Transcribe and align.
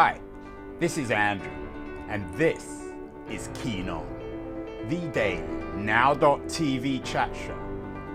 Hi, 0.00 0.20
this 0.78 0.96
is 0.96 1.10
Andrew, 1.10 1.50
and 2.08 2.32
this 2.34 2.84
is 3.28 3.48
Keen 3.54 3.88
On, 3.88 4.06
the 4.88 5.00
daily 5.08 5.42
now.tv 5.74 7.04
chat 7.04 7.34
show 7.34 7.58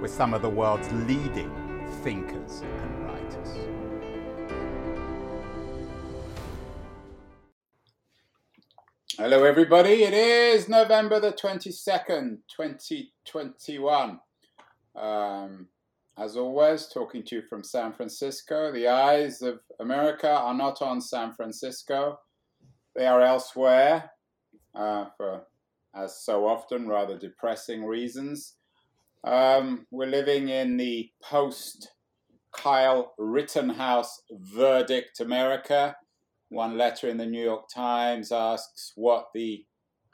with 0.02 0.10
some 0.10 0.34
of 0.34 0.42
the 0.42 0.50
world's 0.50 0.90
leading 0.94 1.52
thinkers 2.02 2.62
and 2.62 3.06
writers. 3.06 3.50
Hello, 9.18 9.44
everybody. 9.44 10.04
It 10.04 10.14
is 10.14 10.70
November 10.70 11.20
the 11.20 11.34
22nd, 11.34 12.38
2021. 12.48 14.22
Um, 14.96 15.68
as 16.18 16.38
always, 16.38 16.88
talking 16.88 17.24
to 17.24 17.36
you 17.38 17.42
from 17.42 17.64
San 17.64 17.94
Francisco. 17.94 18.72
The 18.72 18.88
eyes 18.88 19.42
of 19.42 19.60
America 19.80 20.30
are 20.30 20.54
not 20.54 20.82
on 20.82 21.02
San 21.02 21.34
Francisco, 21.34 22.20
they 22.96 23.06
are 23.08 23.22
elsewhere 23.22 24.12
uh, 24.76 25.06
for, 25.18 25.44
as 25.96 26.24
so 26.24 26.48
often, 26.48 26.88
rather 26.88 27.18
depressing 27.18 27.84
reasons. 27.84 28.56
Um, 29.24 29.88
we're 29.90 30.08
living 30.08 30.50
in 30.50 30.78
the 30.78 31.10
post 31.24 31.92
Kyle 32.52 33.14
Rittenhouse 33.18 34.22
verdict 34.32 35.20
America. 35.20 35.96
One 36.50 36.78
letter 36.78 37.10
in 37.10 37.18
the 37.18 37.26
New 37.26 37.44
York 37.44 37.68
Times 37.74 38.32
asks 38.32 38.92
what 38.96 39.30
the 39.34 39.66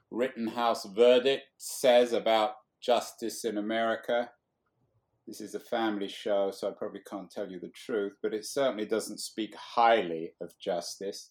Rittenhouse 0.10 0.86
verdict 0.86 1.44
says 1.58 2.14
about 2.14 2.54
justice 2.82 3.44
in 3.44 3.58
America. 3.58 4.30
This 5.30 5.42
is 5.42 5.54
a 5.54 5.60
family 5.60 6.08
show, 6.08 6.50
so 6.50 6.68
I 6.68 6.72
probably 6.72 7.02
can't 7.08 7.30
tell 7.30 7.52
you 7.52 7.60
the 7.60 7.70
truth, 7.70 8.14
but 8.24 8.34
it 8.34 8.46
certainly 8.46 8.86
doesn't 8.86 9.20
speak 9.20 9.54
highly 9.56 10.32
of 10.42 10.58
justice. 10.58 11.30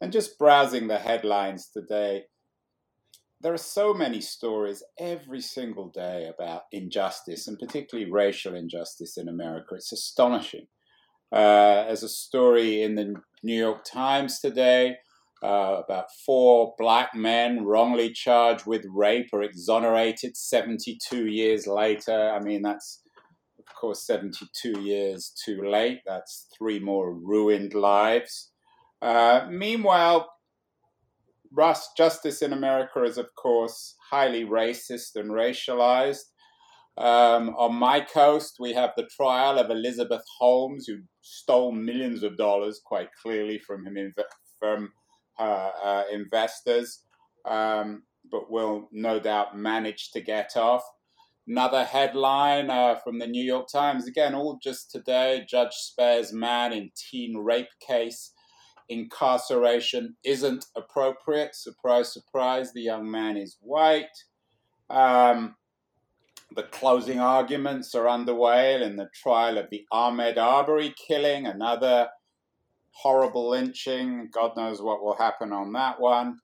And 0.00 0.12
just 0.12 0.38
browsing 0.38 0.86
the 0.86 1.00
headlines 1.00 1.68
today, 1.68 2.26
there 3.40 3.52
are 3.52 3.58
so 3.58 3.94
many 3.94 4.20
stories 4.20 4.84
every 4.96 5.40
single 5.40 5.88
day 5.88 6.30
about 6.32 6.66
injustice, 6.70 7.48
and 7.48 7.58
particularly 7.58 8.08
racial 8.08 8.54
injustice 8.54 9.18
in 9.18 9.28
America. 9.28 9.74
It's 9.74 9.90
astonishing. 9.90 10.68
Uh, 11.32 11.86
there's 11.86 12.04
a 12.04 12.08
story 12.08 12.84
in 12.84 12.94
the 12.94 13.16
New 13.42 13.58
York 13.58 13.82
Times 13.82 14.38
today 14.38 14.98
uh, 15.42 15.80
about 15.84 16.06
four 16.24 16.74
black 16.78 17.14
men 17.14 17.64
wrongly 17.64 18.12
charged 18.12 18.66
with 18.66 18.86
rape 18.88 19.28
or 19.32 19.42
exonerated 19.42 20.36
72 20.36 21.26
years 21.26 21.66
later. 21.66 22.30
I 22.30 22.38
mean, 22.38 22.62
that's 22.62 23.01
of 23.68 23.74
course, 23.74 24.06
72 24.06 24.80
years 24.80 25.32
too 25.44 25.62
late. 25.62 26.00
That's 26.06 26.46
three 26.56 26.78
more 26.78 27.14
ruined 27.14 27.74
lives. 27.74 28.50
Uh, 29.00 29.46
meanwhile, 29.50 30.28
justice 31.96 32.42
in 32.42 32.52
America 32.52 33.02
is, 33.02 33.18
of 33.18 33.28
course, 33.34 33.96
highly 34.10 34.44
racist 34.44 35.16
and 35.16 35.30
racialized. 35.30 36.24
Um, 36.98 37.54
on 37.56 37.74
my 37.74 38.00
coast, 38.00 38.56
we 38.60 38.74
have 38.74 38.90
the 38.96 39.08
trial 39.16 39.58
of 39.58 39.70
Elizabeth 39.70 40.24
Holmes, 40.38 40.86
who 40.86 40.98
stole 41.22 41.72
millions 41.72 42.22
of 42.22 42.36
dollars 42.36 42.80
quite 42.84 43.08
clearly 43.22 43.58
from 43.58 43.86
him 43.86 44.14
from 44.58 44.92
her 45.38 45.72
uh, 45.82 46.02
investors, 46.12 47.00
um, 47.48 48.02
but 48.30 48.50
will 48.50 48.88
no 48.92 49.18
doubt 49.18 49.56
manage 49.56 50.10
to 50.12 50.20
get 50.20 50.56
off. 50.56 50.82
Another 51.48 51.84
headline 51.84 52.70
uh, 52.70 52.94
from 53.02 53.18
the 53.18 53.26
New 53.26 53.42
York 53.42 53.66
Times, 53.68 54.06
again, 54.06 54.34
all 54.34 54.58
just 54.62 54.90
today 54.90 55.44
Judge 55.48 55.74
spares 55.74 56.32
man 56.32 56.72
in 56.72 56.90
teen 56.94 57.36
rape 57.36 57.68
case. 57.86 58.32
Incarceration 58.88 60.16
isn't 60.24 60.66
appropriate. 60.76 61.54
Surprise, 61.54 62.12
surprise, 62.12 62.72
the 62.72 62.82
young 62.82 63.10
man 63.10 63.36
is 63.36 63.56
white. 63.60 64.16
Um, 64.90 65.56
the 66.54 66.64
closing 66.64 67.18
arguments 67.18 67.94
are 67.94 68.08
underway 68.08 68.80
in 68.82 68.96
the 68.96 69.08
trial 69.14 69.58
of 69.58 69.70
the 69.70 69.84
Ahmaud 69.92 70.36
Arbery 70.36 70.94
killing, 71.08 71.46
another 71.46 72.08
horrible 72.90 73.50
lynching. 73.50 74.28
God 74.32 74.52
knows 74.56 74.82
what 74.82 75.02
will 75.02 75.16
happen 75.16 75.52
on 75.52 75.72
that 75.72 76.00
one. 76.00 76.38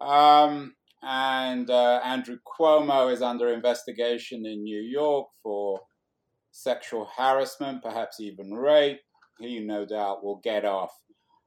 Um, 0.00 0.74
and 1.04 1.68
uh, 1.68 2.00
Andrew 2.02 2.38
Cuomo 2.46 3.12
is 3.12 3.20
under 3.20 3.52
investigation 3.52 4.46
in 4.46 4.62
New 4.62 4.80
York 4.80 5.28
for 5.42 5.80
sexual 6.50 7.08
harassment, 7.16 7.82
perhaps 7.82 8.20
even 8.20 8.54
rape. 8.54 9.00
He 9.38 9.60
no 9.60 9.84
doubt 9.84 10.24
will 10.24 10.40
get 10.42 10.64
off. 10.64 10.92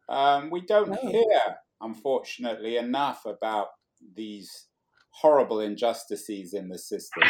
Um, 0.09 0.51
we 0.51 0.61
don't 0.61 0.97
oh. 1.01 1.09
hear, 1.09 1.41
unfortunately, 1.81 2.77
enough 2.77 3.25
about 3.25 3.67
these 4.15 4.67
horrible 5.09 5.59
injustices 5.59 6.53
in 6.53 6.69
the 6.69 6.77
system 6.77 7.23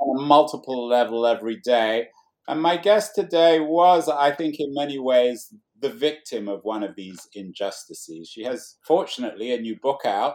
on 0.00 0.18
a 0.18 0.26
multiple 0.26 0.88
level 0.88 1.26
every 1.26 1.60
day. 1.60 2.08
And 2.48 2.62
my 2.62 2.76
guest 2.76 3.12
today 3.14 3.60
was, 3.60 4.08
I 4.08 4.30
think, 4.30 4.56
in 4.58 4.72
many 4.74 4.98
ways, 4.98 5.52
the 5.80 5.90
victim 5.90 6.48
of 6.48 6.60
one 6.62 6.82
of 6.82 6.94
these 6.96 7.28
injustices. 7.34 8.28
She 8.28 8.44
has, 8.44 8.76
fortunately, 8.86 9.52
a 9.52 9.60
new 9.60 9.76
book 9.82 10.00
out 10.06 10.34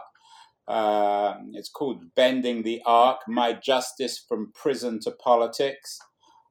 uh, 0.70 1.34
it's 1.54 1.68
called 1.68 2.14
Bending 2.14 2.62
the 2.62 2.80
Arc 2.86 3.18
My 3.26 3.54
Justice 3.54 4.24
from 4.28 4.52
Prison 4.54 5.00
to 5.00 5.10
Politics. 5.10 5.98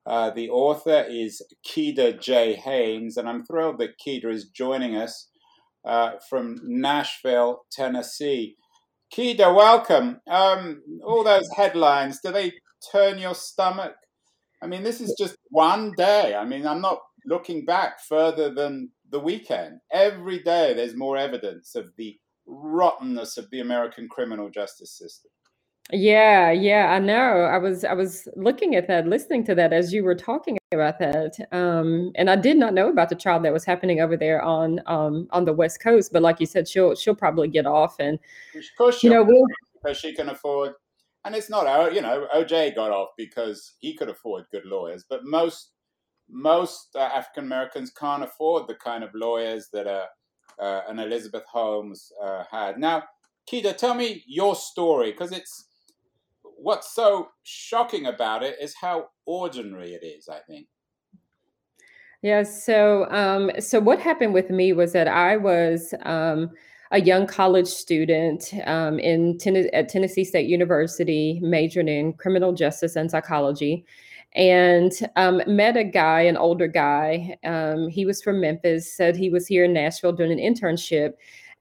Uh, 0.06 0.30
the 0.31 0.50
author 0.50 1.06
is 1.09 1.41
Keeda 1.66 2.19
J. 2.19 2.56
Haynes, 2.56 3.16
and 3.16 3.30
I'm 3.30 3.46
thrilled 3.46 3.80
that 3.80 3.97
Keeda 4.06 4.25
is 4.25 4.50
joining 4.50 4.97
us 4.97 5.30
uh, 5.85 6.12
from 6.30 6.57
Nashville, 6.63 7.62
Tennessee. 7.72 8.57
Keeda, 9.16 9.56
welcome. 9.56 10.19
Um, 10.30 10.81
all 11.06 11.24
those 11.24 11.50
headlines, 11.56 12.19
do 12.22 12.34
they 12.34 12.51
turn 12.91 13.19
your 13.19 13.36
stomach? 13.36 13.96
I 14.62 14.68
mean, 14.68 14.84
this 14.84 15.00
is 15.00 15.16
just 15.18 15.38
one 15.50 15.94
day. 15.96 16.36
I 16.36 16.44
mean, 16.44 16.68
I'm 16.68 16.81
not 16.81 17.00
looking 17.25 17.63
back 17.63 18.01
further 18.01 18.53
than 18.53 18.91
the 19.09 19.19
weekend. 19.22 19.80
Every 19.94 20.40
day 20.40 20.74
there's 20.74 20.96
more 20.96 21.16
evidence 21.16 21.74
of 21.75 21.91
the 21.97 22.18
rottenness 22.50 23.38
of 23.38 23.50
the 23.52 23.60
American 23.60 24.10
criminal 24.10 24.50
justice 24.50 24.92
system. 24.92 25.32
Yeah, 25.92 26.52
yeah, 26.52 26.92
I 26.92 27.00
know. 27.00 27.42
I 27.42 27.58
was 27.58 27.84
I 27.84 27.94
was 27.94 28.28
looking 28.36 28.76
at 28.76 28.88
that, 28.88 29.08
listening 29.08 29.44
to 29.46 29.56
that 29.56 29.74
as 29.74 29.92
you 29.92 30.04
were 30.04 30.14
talking 30.14 30.58
about 30.72 31.00
that, 31.00 31.36
um, 31.52 32.12
and 32.14 32.30
I 32.30 32.36
did 32.36 32.58
not 32.58 32.76
know 32.76 32.90
about 32.90 33.10
the 33.10 33.16
trial 33.16 33.40
that 33.40 33.52
was 33.52 33.66
happening 33.66 34.00
over 34.00 34.16
there 34.16 34.40
on 34.42 34.82
um, 34.86 35.28
on 35.32 35.46
the 35.46 35.54
West 35.54 35.82
Coast. 35.82 36.14
But 36.14 36.22
like 36.22 36.40
you 36.40 36.46
said, 36.46 36.68
she'll 36.68 36.94
she'll 36.94 37.16
probably 37.16 37.48
get 37.48 37.66
off, 37.66 37.96
and 38.00 38.20
of 38.56 38.64
course, 38.78 39.02
you 39.02 39.10
know, 39.10 39.24
we'll, 39.24 39.46
because 39.81 39.98
she 39.98 40.14
can 40.14 40.30
afford. 40.30 40.74
And 41.26 41.36
it's 41.36 41.50
not, 41.50 41.68
our, 41.68 41.92
you 41.92 42.02
know, 42.02 42.28
OJ 42.34 42.76
got 42.76 42.92
off 42.92 43.10
because 43.18 43.74
he 43.80 43.94
could 43.94 44.08
afford 44.08 44.46
good 44.52 44.66
lawyers, 44.66 45.04
but 45.10 45.26
most 45.26 45.72
most 46.30 46.96
uh, 46.96 47.00
African 47.00 47.46
Americans 47.46 47.92
can't 47.92 48.24
afford 48.24 48.68
the 48.68 48.76
kind 48.76 49.04
of 49.04 49.10
lawyers 49.16 49.70
that 49.74 49.88
are 49.88 50.06
uh, 50.62 50.81
and 50.88 51.00
Elizabeth 51.00 51.44
Holmes 51.52 52.12
uh, 52.24 52.44
had. 52.52 52.78
Now, 52.78 53.03
Keeda, 53.50 53.78
tell 53.78 53.94
me 53.94 54.24
your 54.28 54.56
story 54.56 55.12
because 55.12 55.31
it's 55.31 55.66
what's 56.44 56.94
so 56.94 57.30
shocking 57.44 58.06
about 58.06 58.44
it 58.44 58.58
is 58.62 58.75
how 58.80 59.08
ordinary 59.25 59.94
it 59.94 60.03
is. 60.03 60.28
I 60.28 60.40
think. 60.48 60.68
Yeah. 62.22 62.44
So, 62.44 63.09
um, 63.12 63.52
so 63.59 63.80
what 63.80 64.00
happened 64.00 64.34
with 64.34 64.50
me 64.50 64.74
was 64.74 64.92
that 64.92 65.08
I 65.08 65.38
was 65.38 65.94
um, 66.03 66.52
a 66.92 67.00
young 67.00 67.25
college 67.25 67.68
student 67.68 68.53
um, 68.66 69.00
in 69.00 69.38
ten- 69.38 69.69
at 69.74 69.90
Tennessee 69.90 70.25
State 70.25 70.50
University, 70.50 71.40
majored 71.42 71.88
in 71.88 72.14
criminal 72.14 72.52
justice 72.52 72.96
and 72.96 73.09
psychology 73.09 73.86
and 74.34 74.91
um, 75.16 75.41
met 75.47 75.75
a 75.78 75.84
guy, 75.84 76.22
an 76.22 76.38
older 76.38 76.67
guy. 76.67 77.38
Um, 77.44 77.90
he 77.90 78.06
was 78.06 78.21
from 78.21 78.42
Memphis, 78.42 78.95
said 78.95 79.15
he 79.15 79.30
was 79.30 79.48
here 79.48 79.65
in 79.65 79.74
Nashville 79.74 80.13
doing 80.13 80.31
an 80.31 80.38
internship. 80.38 81.13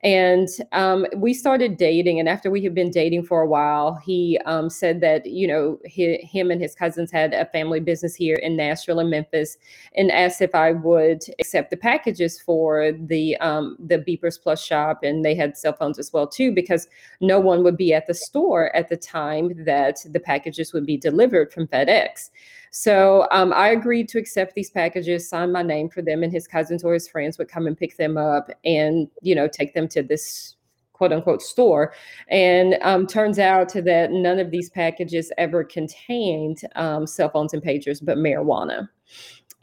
And 0.04 0.48
um, 0.70 1.06
we 1.16 1.34
started 1.34 1.76
dating. 1.76 2.20
And 2.20 2.28
after 2.28 2.52
we 2.52 2.62
had 2.62 2.72
been 2.72 2.90
dating 2.90 3.24
for 3.24 3.42
a 3.42 3.48
while, 3.48 3.96
he 3.96 4.38
um, 4.46 4.70
said 4.70 5.00
that, 5.00 5.26
you 5.26 5.48
know, 5.48 5.80
he, 5.84 6.18
him 6.18 6.52
and 6.52 6.60
his 6.60 6.76
cousins 6.76 7.10
had 7.10 7.34
a 7.34 7.46
family 7.46 7.80
business 7.80 8.14
here 8.14 8.36
in 8.36 8.56
Nashville 8.56 9.00
and 9.00 9.10
Memphis 9.10 9.56
and 9.96 10.12
asked 10.12 10.40
if 10.40 10.54
I 10.54 10.70
would 10.70 11.24
accept 11.40 11.70
the 11.70 11.76
packages 11.76 12.40
for 12.40 12.92
the, 12.92 13.36
um, 13.38 13.76
the 13.80 13.98
Beepers 13.98 14.40
Plus 14.40 14.62
shop. 14.64 15.02
And 15.02 15.24
they 15.24 15.34
had 15.34 15.56
cell 15.56 15.72
phones 15.72 15.98
as 15.98 16.12
well, 16.12 16.28
too, 16.28 16.52
because 16.52 16.86
no 17.20 17.40
one 17.40 17.64
would 17.64 17.76
be 17.76 17.92
at 17.92 18.06
the 18.06 18.14
store 18.14 18.74
at 18.76 18.88
the 18.88 18.96
time 18.96 19.64
that 19.64 19.98
the 20.08 20.20
packages 20.20 20.72
would 20.72 20.86
be 20.86 20.96
delivered 20.96 21.52
from 21.52 21.66
FedEx. 21.66 22.30
So 22.70 23.26
um, 23.30 23.52
I 23.52 23.68
agreed 23.68 24.08
to 24.10 24.18
accept 24.18 24.54
these 24.54 24.70
packages, 24.70 25.28
sign 25.28 25.52
my 25.52 25.62
name 25.62 25.88
for 25.88 26.02
them, 26.02 26.22
and 26.22 26.32
his 26.32 26.46
cousins 26.46 26.84
or 26.84 26.94
his 26.94 27.08
friends 27.08 27.38
would 27.38 27.48
come 27.48 27.66
and 27.66 27.76
pick 27.76 27.96
them 27.96 28.16
up 28.16 28.50
and, 28.64 29.08
you 29.22 29.34
know, 29.34 29.48
take 29.48 29.74
them 29.74 29.88
to 29.88 30.02
this 30.02 30.56
quote 30.92 31.12
unquote 31.12 31.42
store. 31.42 31.94
And 32.28 32.76
um, 32.82 33.06
turns 33.06 33.38
out 33.38 33.72
that 33.74 34.10
none 34.10 34.38
of 34.38 34.50
these 34.50 34.68
packages 34.70 35.32
ever 35.38 35.64
contained 35.64 36.60
um, 36.76 37.06
cell 37.06 37.30
phones 37.30 37.54
and 37.54 37.62
pagers, 37.62 38.04
but 38.04 38.18
marijuana. 38.18 38.88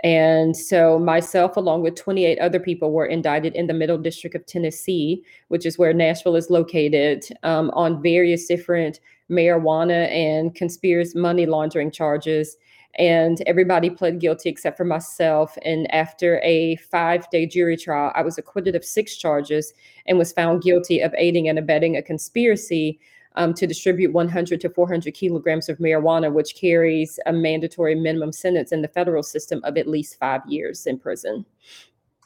And 0.04 0.56
so, 0.56 1.00
myself, 1.00 1.56
along 1.56 1.82
with 1.82 1.96
28 1.96 2.38
other 2.40 2.60
people, 2.60 2.92
were 2.92 3.06
indicted 3.06 3.56
in 3.56 3.68
the 3.68 3.74
Middle 3.74 3.98
District 3.98 4.36
of 4.36 4.46
Tennessee, 4.46 5.24
which 5.48 5.66
is 5.66 5.78
where 5.78 5.94
Nashville 5.94 6.36
is 6.36 6.50
located, 6.50 7.26
um, 7.44 7.72
on 7.74 8.04
various 8.04 8.46
different 8.46 9.00
marijuana 9.32 10.10
and 10.12 10.54
conspiracy 10.54 11.18
money 11.18 11.46
laundering 11.46 11.92
charges. 11.92 12.58
And 12.98 13.42
everybody 13.46 13.90
pled 13.90 14.20
guilty 14.20 14.50
except 14.50 14.78
for 14.78 14.86
myself. 14.86 15.58
And 15.64 15.94
after 15.94 16.40
a 16.44 16.78
five 16.78 17.30
day 17.30 17.46
jury 17.46 17.78
trial, 17.78 18.12
I 18.16 18.22
was 18.22 18.38
acquitted 18.38 18.76
of 18.76 18.86
six 18.86 19.18
charges 19.18 19.74
and 20.06 20.18
was 20.18 20.32
found 20.32 20.64
guilty 20.64 21.02
of 21.02 21.14
aiding 21.18 21.50
and 21.50 21.60
abetting 21.60 21.98
a 21.98 22.02
conspiracy 22.02 23.00
um, 23.36 23.54
to 23.54 23.68
distribute 23.68 24.14
100 24.14 24.62
to 24.62 24.70
400 24.70 25.14
kilograms 25.14 25.70
of 25.70 25.78
marijuana, 25.78 26.32
which 26.32 26.56
carries 26.56 27.20
a 27.26 27.34
mandatory 27.34 27.96
minimum 27.96 28.32
sentence 28.32 28.72
in 28.72 28.82
the 28.82 28.88
federal 28.88 29.24
system 29.24 29.62
of 29.64 29.78
at 29.78 29.88
least 29.88 30.18
five 30.18 30.42
years 30.48 30.88
in 30.88 30.98
prison. 30.98 31.46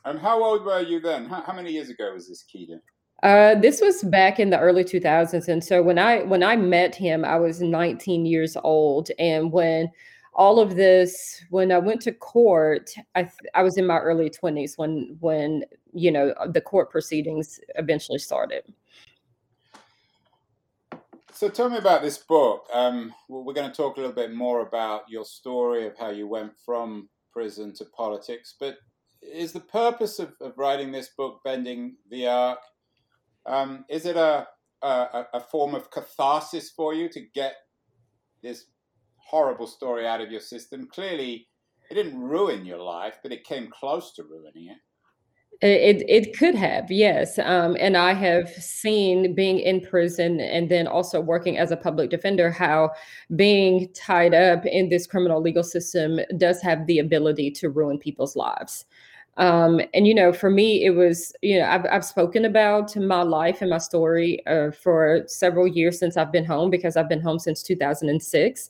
And 0.05 0.19
how 0.19 0.43
old 0.43 0.65
were 0.65 0.81
you 0.81 0.99
then? 0.99 1.25
How, 1.25 1.41
how 1.41 1.53
many 1.53 1.71
years 1.71 1.89
ago 1.89 2.13
was 2.13 2.29
this, 2.29 2.43
Keeda? 2.43 2.79
Uh, 3.21 3.59
this 3.59 3.81
was 3.81 4.01
back 4.03 4.39
in 4.39 4.49
the 4.49 4.59
early 4.59 4.83
2000s, 4.83 5.49
and 5.49 5.61
so 5.61 5.83
when 5.83 5.99
I 5.99 6.23
when 6.23 6.41
I 6.41 6.55
met 6.55 6.95
him, 6.95 7.25
I 7.25 7.37
was 7.37 7.61
19 7.61 8.25
years 8.25 8.55
old, 8.63 9.09
and 9.19 9.51
when 9.51 9.91
all 10.39 10.61
of 10.61 10.77
this, 10.77 11.43
when 11.49 11.69
I 11.69 11.79
went 11.79 12.01
to 12.03 12.13
court, 12.13 12.91
I 13.13 13.29
I 13.53 13.61
was 13.61 13.77
in 13.77 13.85
my 13.85 13.97
early 13.99 14.29
20s 14.29 14.77
when 14.77 15.17
when 15.19 15.65
you 15.93 16.11
know 16.11 16.33
the 16.47 16.61
court 16.61 16.89
proceedings 16.89 17.59
eventually 17.75 18.19
started. 18.19 18.63
So 21.33 21.49
tell 21.49 21.69
me 21.69 21.77
about 21.77 22.01
this 22.01 22.17
book. 22.17 22.67
Um, 22.73 23.13
we're 23.27 23.53
going 23.53 23.69
to 23.69 23.75
talk 23.75 23.97
a 23.97 23.99
little 23.99 24.15
bit 24.15 24.33
more 24.33 24.61
about 24.61 25.09
your 25.09 25.25
story 25.25 25.85
of 25.85 25.97
how 25.97 26.09
you 26.09 26.25
went 26.27 26.53
from 26.65 27.09
prison 27.31 27.73
to 27.75 27.85
politics. 27.85 28.55
But 28.59 28.77
is 29.21 29.51
the 29.51 29.59
purpose 29.59 30.19
of, 30.19 30.33
of 30.41 30.57
writing 30.57 30.91
this 30.91 31.09
book, 31.17 31.41
Bending 31.45 31.95
the 32.09 32.27
Arc, 32.27 32.59
um, 33.45 33.85
is 33.89 34.05
it 34.05 34.17
a, 34.17 34.47
a, 34.81 35.27
a 35.33 35.39
form 35.39 35.75
of 35.75 35.91
catharsis 35.91 36.69
for 36.69 36.93
you 36.93 37.07
to 37.09 37.21
get 37.33 37.55
this 38.41 38.65
horrible 39.29 39.67
story 39.67 40.07
out 40.07 40.21
of 40.21 40.31
your 40.31 40.41
system? 40.41 40.87
Clearly, 40.91 41.47
it 41.89 41.95
didn't 41.95 42.19
ruin 42.19 42.65
your 42.65 42.79
life, 42.79 43.19
but 43.21 43.31
it 43.31 43.43
came 43.43 43.69
close 43.69 44.13
to 44.13 44.23
ruining 44.23 44.69
it. 44.69 44.77
It 45.61 46.05
it 46.07 46.37
could 46.37 46.55
have, 46.55 46.89
yes. 46.89 47.37
Um, 47.37 47.75
and 47.81 47.97
I 47.97 48.13
have 48.13 48.49
seen 48.49 49.35
being 49.35 49.59
in 49.59 49.81
prison 49.81 50.39
and 50.39 50.69
then 50.69 50.87
also 50.87 51.19
working 51.19 51.57
as 51.57 51.71
a 51.71 51.77
public 51.77 52.09
defender 52.09 52.49
how 52.49 52.91
being 53.35 53.89
tied 53.93 54.33
up 54.33 54.65
in 54.65 54.87
this 54.87 55.05
criminal 55.05 55.41
legal 55.41 55.63
system 55.63 56.21
does 56.37 56.61
have 56.61 56.87
the 56.87 56.99
ability 56.99 57.51
to 57.51 57.69
ruin 57.69 57.97
people's 57.97 58.37
lives. 58.37 58.85
Um, 59.35 59.81
and 59.93 60.07
you 60.07 60.13
know, 60.15 60.31
for 60.31 60.49
me, 60.49 60.85
it 60.85 60.91
was 60.91 61.33
you 61.41 61.59
know 61.59 61.65
I've 61.65 61.85
I've 61.91 62.05
spoken 62.05 62.45
about 62.45 62.95
my 62.95 63.23
life 63.23 63.61
and 63.61 63.69
my 63.69 63.79
story 63.79 64.45
uh, 64.47 64.71
for 64.71 65.23
several 65.27 65.67
years 65.67 65.99
since 65.99 66.15
I've 66.15 66.31
been 66.31 66.45
home 66.45 66.69
because 66.69 66.95
I've 66.95 67.09
been 67.09 67.21
home 67.21 67.39
since 67.39 67.63
2006 67.63 68.69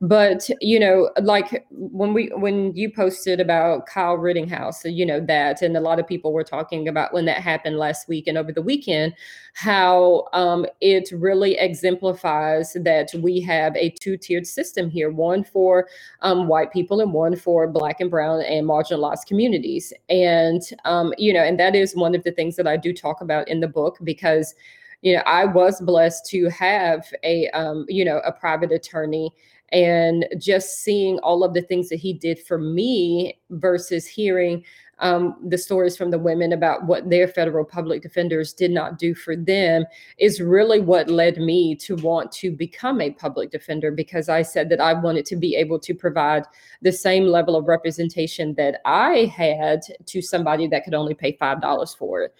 but 0.00 0.48
you 0.60 0.78
know 0.78 1.10
like 1.22 1.66
when 1.70 2.12
we 2.12 2.30
when 2.34 2.74
you 2.76 2.90
posted 2.90 3.40
about 3.40 3.86
kyle 3.86 4.16
rittenhouse 4.16 4.84
you 4.84 5.06
know 5.06 5.20
that 5.20 5.62
and 5.62 5.74
a 5.76 5.80
lot 5.80 5.98
of 5.98 6.06
people 6.06 6.32
were 6.34 6.44
talking 6.44 6.86
about 6.86 7.14
when 7.14 7.24
that 7.24 7.38
happened 7.38 7.78
last 7.78 8.06
week 8.06 8.26
and 8.26 8.36
over 8.36 8.52
the 8.52 8.60
weekend 8.60 9.14
how 9.54 10.26
um, 10.34 10.66
it 10.82 11.08
really 11.12 11.56
exemplifies 11.58 12.76
that 12.82 13.08
we 13.22 13.40
have 13.40 13.74
a 13.76 13.88
two-tiered 13.88 14.46
system 14.46 14.90
here 14.90 15.10
one 15.10 15.42
for 15.42 15.88
um, 16.20 16.46
white 16.46 16.70
people 16.72 17.00
and 17.00 17.14
one 17.14 17.34
for 17.34 17.66
black 17.66 17.98
and 18.00 18.10
brown 18.10 18.42
and 18.42 18.66
marginalized 18.66 19.24
communities. 19.26 19.94
And 20.10 20.60
um, 20.84 21.14
you 21.16 21.32
know 21.32 21.42
and 21.42 21.58
that 21.58 21.74
is 21.74 21.96
one 21.96 22.14
of 22.14 22.22
the 22.22 22.32
things 22.32 22.56
that 22.56 22.66
i 22.66 22.76
do 22.76 22.92
talk 22.92 23.22
about 23.22 23.48
in 23.48 23.60
the 23.60 23.68
book 23.68 23.98
because 24.04 24.54
you 25.00 25.14
know 25.14 25.22
i 25.24 25.44
was 25.44 25.80
blessed 25.80 26.26
to 26.26 26.50
have 26.50 27.06
a 27.22 27.48
um, 27.50 27.86
you 27.88 28.04
know 28.04 28.18
a 28.24 28.32
private 28.32 28.72
attorney 28.72 29.32
and 29.72 30.26
just 30.38 30.82
seeing 30.82 31.18
all 31.20 31.42
of 31.42 31.54
the 31.54 31.62
things 31.62 31.88
that 31.88 31.96
he 31.96 32.12
did 32.12 32.38
for 32.38 32.58
me 32.58 33.38
versus 33.50 34.06
hearing 34.06 34.64
um, 34.98 35.36
the 35.46 35.58
stories 35.58 35.96
from 35.96 36.10
the 36.10 36.18
women 36.18 36.52
about 36.52 36.86
what 36.86 37.10
their 37.10 37.28
federal 37.28 37.64
public 37.64 38.02
defenders 38.02 38.52
did 38.52 38.70
not 38.70 38.98
do 38.98 39.14
for 39.14 39.36
them 39.36 39.84
is 40.18 40.40
really 40.40 40.80
what 40.80 41.10
led 41.10 41.36
me 41.36 41.74
to 41.76 41.96
want 41.96 42.32
to 42.32 42.50
become 42.50 43.00
a 43.00 43.10
public 43.10 43.50
defender 43.50 43.90
because 43.90 44.28
I 44.28 44.42
said 44.42 44.68
that 44.70 44.80
I 44.80 44.94
wanted 44.94 45.26
to 45.26 45.36
be 45.36 45.54
able 45.56 45.78
to 45.80 45.94
provide 45.94 46.44
the 46.82 46.92
same 46.92 47.24
level 47.24 47.56
of 47.56 47.66
representation 47.66 48.54
that 48.54 48.80
I 48.84 49.32
had 49.36 49.80
to 50.06 50.22
somebody 50.22 50.66
that 50.68 50.84
could 50.84 50.94
only 50.94 51.14
pay 51.14 51.36
$5 51.36 51.96
for 51.96 52.22
it. 52.22 52.34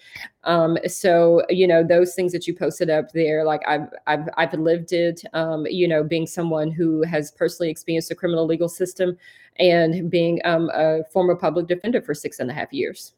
Um, 0.44 0.79
so, 0.87 1.43
you 1.49 1.67
know, 1.67 1.82
those 1.82 2.14
things 2.14 2.32
that 2.32 2.47
you 2.47 2.55
posted 2.55 2.88
up 2.88 3.12
there, 3.12 3.44
like 3.44 3.62
I've, 3.67 3.88
I've, 4.06 4.29
I've 4.37 4.55
lived 4.55 4.93
it, 4.93 5.23
um, 5.32 5.67
you 5.67 5.88
know, 5.88 6.05
being 6.05 6.26
someone 6.26 6.70
who 6.70 7.03
has 7.03 7.32
personally 7.32 7.70
experienced 7.70 8.08
the 8.08 8.14
criminal 8.14 8.47
legal 8.47 8.69
system 8.69 9.19
and 9.58 10.11
being 10.11 10.41
um, 10.44 10.70
a 10.75 11.05
former 11.12 11.37
public 11.37 11.67
defender 11.67 12.03
for 12.03 12.14
six 12.14 12.38
and 12.38 12.50
a 12.50 12.55
half 12.55 12.73
years. 12.73 13.14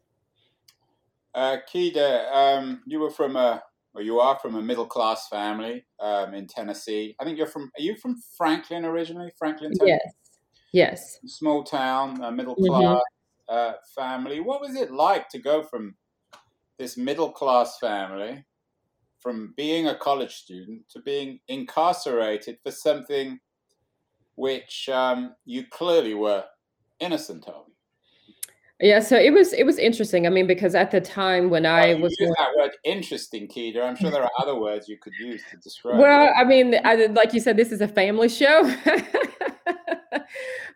Uh, 1.34 1.58
Keeda, 1.72 2.32
um, 2.32 2.82
you 2.86 2.98
were 2.98 3.10
from 3.10 3.36
a, 3.36 3.62
or 3.94 4.02
you 4.02 4.18
are 4.20 4.38
from 4.38 4.56
a 4.56 4.62
middle 4.62 4.86
class 4.86 5.28
family 5.28 5.84
um, 6.00 6.34
in 6.34 6.46
Tennessee. 6.46 7.14
I 7.20 7.24
think 7.24 7.38
you're 7.38 7.46
from. 7.46 7.70
Are 7.78 7.82
you 7.82 7.96
from 7.96 8.16
Franklin 8.36 8.84
originally? 8.84 9.30
Franklin, 9.38 9.72
Tennessee? 9.72 9.98
Yes. 9.98 10.14
Yes. 10.72 11.18
Small 11.26 11.64
town, 11.64 12.18
middle 12.36 12.54
mm-hmm. 12.54 12.66
class 12.66 13.00
mm-hmm. 13.50 13.54
uh, 13.54 13.72
family. 13.94 14.40
What 14.40 14.60
was 14.60 14.74
it 14.74 14.90
like 14.90 15.28
to 15.30 15.38
go 15.38 15.62
from 15.62 15.94
this 16.78 16.96
middle 16.96 17.30
class 17.30 17.78
family, 17.78 18.44
from 19.18 19.52
being 19.56 19.88
a 19.88 19.96
college 19.96 20.34
student 20.34 20.82
to 20.90 21.00
being 21.00 21.40
incarcerated 21.48 22.58
for 22.62 22.70
something 22.70 23.38
which 24.38 24.88
um, 24.88 25.34
you 25.44 25.64
clearly 25.68 26.14
were 26.14 26.44
innocent 27.00 27.46
of. 27.48 27.64
Yeah, 28.80 29.00
so 29.00 29.16
it 29.16 29.32
was 29.32 29.52
it 29.52 29.66
was 29.66 29.76
interesting. 29.76 30.24
I 30.28 30.30
mean, 30.30 30.46
because 30.46 30.76
at 30.76 30.92
the 30.92 31.00
time 31.00 31.50
when 31.50 31.66
I 31.66 31.94
well, 31.94 32.02
was 32.02 32.16
use 32.20 32.32
that 32.38 32.50
word 32.56 32.70
interesting, 32.84 33.48
Keeda. 33.48 33.82
I'm 33.82 33.96
sure 33.96 34.12
there 34.12 34.22
are 34.22 34.30
other 34.38 34.54
words 34.54 34.88
you 34.88 34.96
could 34.96 35.14
use 35.18 35.42
to 35.50 35.56
describe. 35.56 35.98
Well, 35.98 36.26
it. 36.26 36.32
I 36.36 36.44
mean, 36.44 36.76
I, 36.84 36.94
like 37.06 37.34
you 37.34 37.40
said, 37.40 37.56
this 37.56 37.72
is 37.72 37.80
a 37.80 37.88
family 37.88 38.28
show. 38.28 38.62
but 38.84 39.02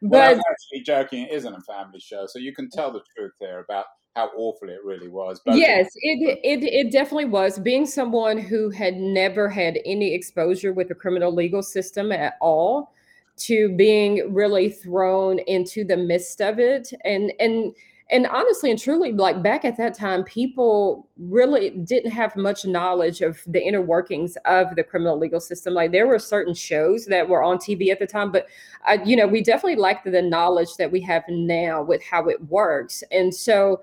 well, 0.03 0.33
I'm 0.33 0.41
actually 0.51 0.83
joking. 0.85 1.27
It 1.27 1.33
isn't 1.33 1.55
a 1.55 1.61
family 1.61 2.01
show, 2.01 2.27
so 2.27 2.41
you 2.41 2.53
can 2.53 2.69
tell 2.71 2.91
the 2.91 3.03
truth 3.17 3.35
there 3.41 3.61
about 3.61 3.85
how 4.17 4.31
awful 4.37 4.69
it 4.69 4.81
really 4.85 5.09
was. 5.09 5.41
Yes, 5.47 5.87
it, 5.95 6.41
it 6.43 6.65
it 6.65 6.91
definitely 6.91 7.27
was. 7.27 7.61
Being 7.61 7.87
someone 7.87 8.37
who 8.37 8.71
had 8.71 8.97
never 8.97 9.49
had 9.49 9.79
any 9.87 10.13
exposure 10.13 10.73
with 10.73 10.89
the 10.89 10.97
criminal 10.97 11.33
legal 11.33 11.63
system 11.63 12.11
at 12.11 12.35
all, 12.41 12.93
to 13.47 13.69
being 13.77 14.33
really 14.33 14.71
thrown 14.71 15.39
into 15.41 15.85
the 15.85 15.97
midst 15.97 16.41
of 16.41 16.59
it. 16.59 16.93
And 17.05 17.33
and 17.41 17.75
and 18.11 18.27
honestly 18.27 18.71
and 18.71 18.79
truly 18.79 19.11
like 19.13 19.43
back 19.43 19.65
at 19.65 19.77
that 19.79 19.95
time 19.95 20.23
people 20.25 21.09
really 21.17 21.71
didn't 21.71 22.11
have 22.11 22.37
much 22.37 22.65
knowledge 22.67 23.23
of 23.23 23.41
the 23.47 23.63
inner 23.63 23.81
workings 23.81 24.37
of 24.45 24.77
the 24.77 24.85
criminal 24.85 25.19
legal 25.19 25.41
system. 25.41 25.73
Like 25.73 25.93
there 25.93 26.07
were 26.07 26.19
certain 26.19 26.55
shows 26.55 27.07
that 27.07 27.29
were 27.29 27.43
on 27.43 27.57
tv 27.57 27.89
at 27.89 27.99
the 27.99 28.07
time 28.07 28.31
but 28.31 28.47
uh, 28.87 28.99
you 29.05 29.17
know 29.17 29.27
we 29.27 29.43
definitely 29.43 29.77
lacked 29.77 30.05
the 30.05 30.23
knowledge 30.23 30.77
that 30.77 30.93
we 30.93 31.01
have 31.01 31.25
now 31.29 31.83
with 31.83 32.03
how 32.03 32.29
it 32.29 32.41
works. 32.49 33.03
And 33.11 33.35
so 33.35 33.81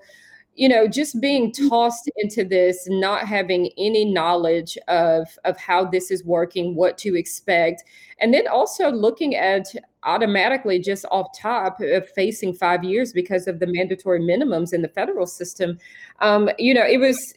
you 0.54 0.68
know 0.68 0.86
just 0.86 1.20
being 1.20 1.52
tossed 1.52 2.10
into 2.16 2.44
this 2.44 2.86
not 2.88 3.26
having 3.26 3.70
any 3.78 4.04
knowledge 4.04 4.76
of 4.88 5.26
of 5.44 5.56
how 5.56 5.84
this 5.84 6.10
is 6.10 6.24
working 6.24 6.74
what 6.74 6.98
to 6.98 7.16
expect 7.16 7.84
and 8.18 8.34
then 8.34 8.46
also 8.48 8.90
looking 8.90 9.34
at 9.34 9.66
automatically 10.02 10.78
just 10.78 11.04
off 11.10 11.26
top 11.38 11.80
of 11.80 12.08
facing 12.10 12.52
five 12.52 12.82
years 12.82 13.12
because 13.12 13.46
of 13.46 13.60
the 13.60 13.66
mandatory 13.66 14.20
minimums 14.20 14.72
in 14.72 14.82
the 14.82 14.88
federal 14.88 15.26
system 15.26 15.78
um, 16.20 16.50
you 16.58 16.74
know 16.74 16.84
it 16.84 16.98
was 16.98 17.34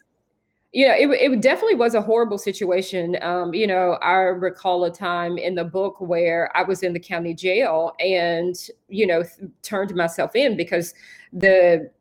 you 0.74 0.88
know, 0.88 0.96
it, 0.96 1.08
it 1.08 1.40
definitely 1.42 1.76
was 1.76 1.94
a 1.94 2.02
horrible 2.02 2.40
situation. 2.40 3.16
Um, 3.22 3.54
you 3.54 3.68
know, 3.68 3.92
I 4.02 4.14
recall 4.14 4.84
a 4.86 4.92
time 4.92 5.38
in 5.38 5.54
the 5.54 5.64
book 5.64 6.02
where 6.02 6.50
I 6.58 6.64
was 6.64 6.82
in 6.82 6.94
the 6.94 7.00
county 7.00 7.36
jail 7.36 7.94
and, 8.00 8.56
you 8.90 9.06
know, 9.06 9.22
th- 9.22 9.52
turned 9.62 9.94
myself 9.94 10.36
in 10.36 10.58
because 10.58 10.96
the 11.32 11.92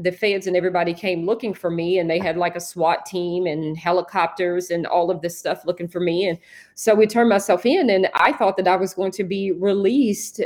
the 0.00 0.12
feds 0.12 0.46
and 0.46 0.56
everybody 0.56 0.94
came 0.94 1.26
looking 1.26 1.52
for 1.52 1.70
me 1.70 1.98
and 1.98 2.08
they 2.08 2.20
had 2.20 2.36
like 2.36 2.54
a 2.54 2.60
SWAT 2.60 3.04
team 3.04 3.46
and 3.46 3.76
helicopters 3.76 4.70
and 4.70 4.86
all 4.86 5.10
of 5.10 5.20
this 5.22 5.36
stuff 5.36 5.64
looking 5.66 5.88
for 5.88 5.98
me. 6.00 6.26
And 6.26 6.38
so 6.74 6.94
we 6.94 7.06
turned 7.06 7.28
myself 7.28 7.66
in 7.66 7.90
and 7.90 8.08
I 8.14 8.32
thought 8.32 8.56
that 8.58 8.68
I 8.68 8.76
was 8.76 8.94
going 8.94 9.10
to 9.12 9.24
be 9.24 9.50
released 9.50 10.40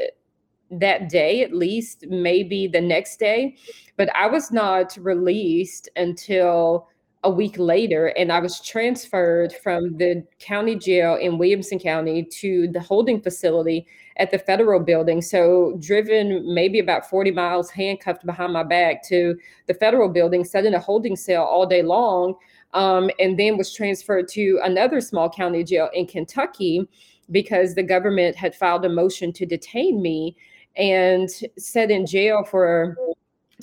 that 0.70 1.10
day, 1.10 1.42
at 1.42 1.52
least 1.52 2.06
maybe 2.08 2.66
the 2.66 2.80
next 2.80 3.18
day. 3.18 3.56
But 3.98 4.08
I 4.16 4.26
was 4.26 4.50
not 4.50 4.96
released 4.96 5.90
until 5.96 6.88
a 7.24 7.30
week 7.30 7.56
later, 7.58 8.08
and 8.16 8.32
I 8.32 8.40
was 8.40 8.60
transferred 8.60 9.52
from 9.62 9.96
the 9.96 10.24
county 10.40 10.74
jail 10.74 11.14
in 11.14 11.38
Williamson 11.38 11.78
County 11.78 12.24
to 12.24 12.68
the 12.68 12.80
holding 12.80 13.20
facility 13.20 13.86
at 14.16 14.30
the 14.30 14.38
federal 14.38 14.80
building. 14.80 15.22
So, 15.22 15.76
driven 15.78 16.52
maybe 16.52 16.80
about 16.80 17.08
40 17.08 17.30
miles, 17.30 17.70
handcuffed 17.70 18.26
behind 18.26 18.52
my 18.52 18.64
back 18.64 19.04
to 19.04 19.36
the 19.66 19.74
federal 19.74 20.08
building, 20.08 20.44
sat 20.44 20.66
in 20.66 20.74
a 20.74 20.80
holding 20.80 21.14
cell 21.14 21.44
all 21.44 21.66
day 21.66 21.82
long, 21.82 22.34
um, 22.74 23.10
and 23.20 23.38
then 23.38 23.56
was 23.56 23.72
transferred 23.72 24.28
to 24.28 24.60
another 24.64 25.00
small 25.00 25.30
county 25.30 25.62
jail 25.62 25.90
in 25.94 26.06
Kentucky 26.06 26.88
because 27.30 27.74
the 27.74 27.82
government 27.82 28.34
had 28.34 28.54
filed 28.54 28.84
a 28.84 28.88
motion 28.88 29.32
to 29.32 29.46
detain 29.46 30.02
me 30.02 30.36
and 30.76 31.28
set 31.56 31.90
in 31.90 32.04
jail 32.06 32.42
for 32.42 32.96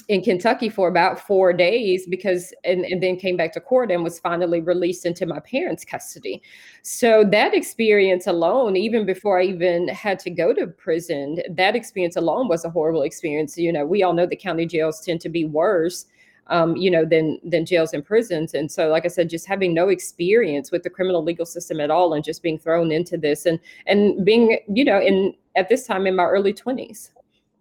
in 0.09 0.23
Kentucky 0.23 0.69
for 0.69 0.87
about 0.87 1.19
four 1.19 1.53
days 1.53 2.07
because, 2.07 2.51
and, 2.63 2.83
and 2.83 3.01
then 3.01 3.15
came 3.15 3.37
back 3.37 3.53
to 3.53 3.61
court 3.61 3.91
and 3.91 4.03
was 4.03 4.19
finally 4.19 4.59
released 4.59 5.05
into 5.05 5.27
my 5.27 5.39
parents' 5.39 5.85
custody. 5.85 6.41
So 6.81 7.23
that 7.25 7.53
experience 7.53 8.25
alone, 8.25 8.75
even 8.75 9.05
before 9.05 9.39
I 9.39 9.43
even 9.43 9.87
had 9.87 10.17
to 10.21 10.31
go 10.31 10.51
to 10.51 10.65
prison, 10.65 11.37
that 11.51 11.75
experience 11.75 12.15
alone 12.15 12.47
was 12.47 12.65
a 12.65 12.71
horrible 12.71 13.03
experience. 13.03 13.55
You 13.55 13.71
know, 13.71 13.85
we 13.85 14.01
all 14.01 14.13
know 14.13 14.25
the 14.25 14.35
county 14.35 14.65
jails 14.65 14.99
tend 14.99 15.21
to 15.21 15.29
be 15.29 15.45
worse. 15.45 16.05
Um, 16.51 16.75
you 16.75 16.89
know, 16.89 17.05
than 17.05 17.37
than 17.43 17.63
jails 17.63 17.93
and 17.93 18.03
prisons. 18.03 18.55
And 18.55 18.71
so, 18.71 18.89
like 18.89 19.05
I 19.05 19.07
said, 19.09 19.29
just 19.29 19.45
having 19.45 19.71
no 19.71 19.89
experience 19.89 20.71
with 20.71 20.81
the 20.81 20.89
criminal 20.89 21.23
legal 21.23 21.45
system 21.45 21.79
at 21.79 21.91
all, 21.91 22.11
and 22.15 22.23
just 22.23 22.41
being 22.41 22.57
thrown 22.57 22.91
into 22.91 23.17
this, 23.17 23.45
and 23.45 23.59
and 23.85 24.25
being, 24.25 24.57
you 24.67 24.83
know, 24.83 24.99
in 24.99 25.35
at 25.55 25.69
this 25.69 25.85
time 25.85 26.07
in 26.07 26.15
my 26.15 26.25
early 26.25 26.51
twenties 26.51 27.11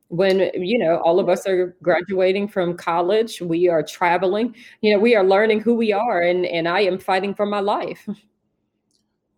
when 0.09 0.51
you 0.55 0.79
know 0.79 0.97
all 1.05 1.21
of 1.21 1.29
us 1.29 1.47
are 1.47 1.77
graduating 1.83 2.49
from 2.49 2.75
college 2.75 3.43
we 3.43 3.69
are 3.69 3.83
traveling 3.83 4.55
you 4.81 4.93
know 4.93 4.99
we 4.99 5.15
are 5.15 5.23
learning 5.23 5.61
who 5.61 5.75
we 5.75 5.93
are 5.93 6.23
and 6.23 6.47
and 6.47 6.67
i 6.67 6.81
am 6.81 6.99
fighting 6.99 7.35
for 7.35 7.47
my 7.47 7.61
life. 7.61 8.09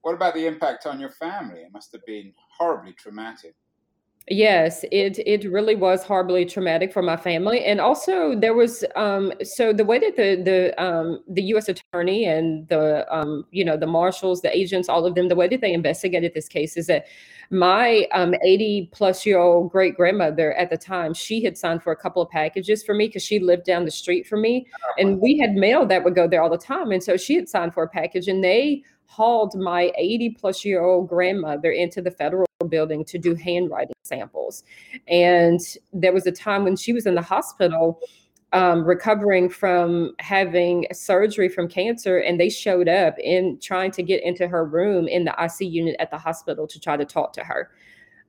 What 0.03 0.15
about 0.15 0.33
the 0.33 0.47
impact 0.47 0.87
on 0.87 0.99
your 0.99 1.11
family? 1.11 1.61
It 1.61 1.73
must 1.73 1.93
have 1.93 2.05
been 2.07 2.33
horribly 2.57 2.95
traumatic 2.95 3.55
Yes, 4.33 4.85
it 4.93 5.19
it 5.27 5.43
really 5.51 5.75
was 5.75 6.05
horribly 6.05 6.45
traumatic 6.45 6.93
for 6.93 7.03
my 7.03 7.17
family, 7.17 7.65
and 7.65 7.81
also 7.81 8.37
there 8.37 8.55
was 8.55 8.85
um, 8.95 9.33
so 9.43 9.73
the 9.73 9.85
way 9.85 9.99
that 9.99 10.15
the 10.15 10.41
the 10.41 10.81
um, 10.81 11.19
the 11.27 11.43
U.S. 11.55 11.69
attorney 11.69 12.27
and 12.27 12.69
the 12.69 13.13
um, 13.13 13.45
you 13.51 13.65
know 13.65 13.77
the 13.77 13.89
marshals, 13.89 14.41
the 14.41 14.57
agents, 14.57 14.89
all 14.89 15.05
of 15.05 15.17
them, 15.17 15.27
the 15.27 15.35
way 15.35 15.49
that 15.49 15.61
they 15.61 15.73
investigated 15.73 16.33
this 16.33 16.47
case 16.47 16.77
is 16.77 16.87
that 16.87 17.07
my 17.51 18.07
um, 18.13 18.33
80 18.45 18.91
plus 18.93 19.27
year 19.27 19.41
old 19.41 19.73
great 19.73 19.97
grandmother 19.97 20.53
at 20.53 20.71
the 20.71 20.77
time 20.77 21.13
she 21.13 21.43
had 21.43 21.59
signed 21.59 21.83
for 21.83 21.93
a 21.93 21.97
couple 21.97 22.23
of 22.23 22.31
packages 22.31 22.85
for 22.85 22.95
me 22.95 23.09
because 23.09 23.25
she 23.25 23.41
lived 23.41 23.65
down 23.65 23.85
the 23.85 23.91
street 23.91 24.29
from 24.29 24.43
me, 24.43 24.65
and 24.97 25.19
we 25.19 25.39
had 25.39 25.55
mail 25.55 25.85
that 25.87 26.05
would 26.05 26.15
go 26.15 26.29
there 26.29 26.41
all 26.41 26.49
the 26.49 26.57
time, 26.57 26.93
and 26.93 27.03
so 27.03 27.17
she 27.17 27.35
had 27.35 27.49
signed 27.49 27.75
for 27.75 27.83
a 27.83 27.89
package, 27.89 28.29
and 28.29 28.45
they 28.45 28.85
hauled 29.11 29.57
my 29.57 29.91
80 29.99 30.37
plus 30.41 30.65
year 30.65 30.85
old 30.85 31.09
grandmother 31.09 31.73
into 31.73 32.01
the 32.01 32.13
federal 32.13 32.47
building 32.69 33.05
to 33.07 33.19
do 33.19 33.35
handwriting 33.35 33.97
samples. 34.05 34.63
And 35.09 35.59
there 35.93 36.13
was 36.13 36.29
a 36.29 36.33
time 36.33 36.63
when 36.63 36.77
she 36.77 36.93
was 36.93 37.07
in 37.07 37.17
the 37.17 37.23
hospital 37.23 38.01
um, 38.53 38.85
recovering 38.85 39.49
from 39.49 40.15
having 40.21 40.87
surgery 40.93 41.49
from 41.49 41.69
cancer, 41.69 42.19
and 42.19 42.39
they 42.39 42.49
showed 42.49 42.89
up 42.89 43.17
in 43.19 43.59
trying 43.61 43.91
to 43.93 44.03
get 44.03 44.23
into 44.23 44.47
her 44.47 44.65
room 44.65 45.09
in 45.09 45.25
the 45.25 45.35
IC 45.39 45.73
unit 45.73 45.97
at 45.99 46.13
the 46.13 46.19
hospital 46.19 46.69
to 46.69 46.79
try 46.79 46.97
to 46.97 47.05
talk 47.05 47.33
to 47.33 47.43
her. 47.43 47.71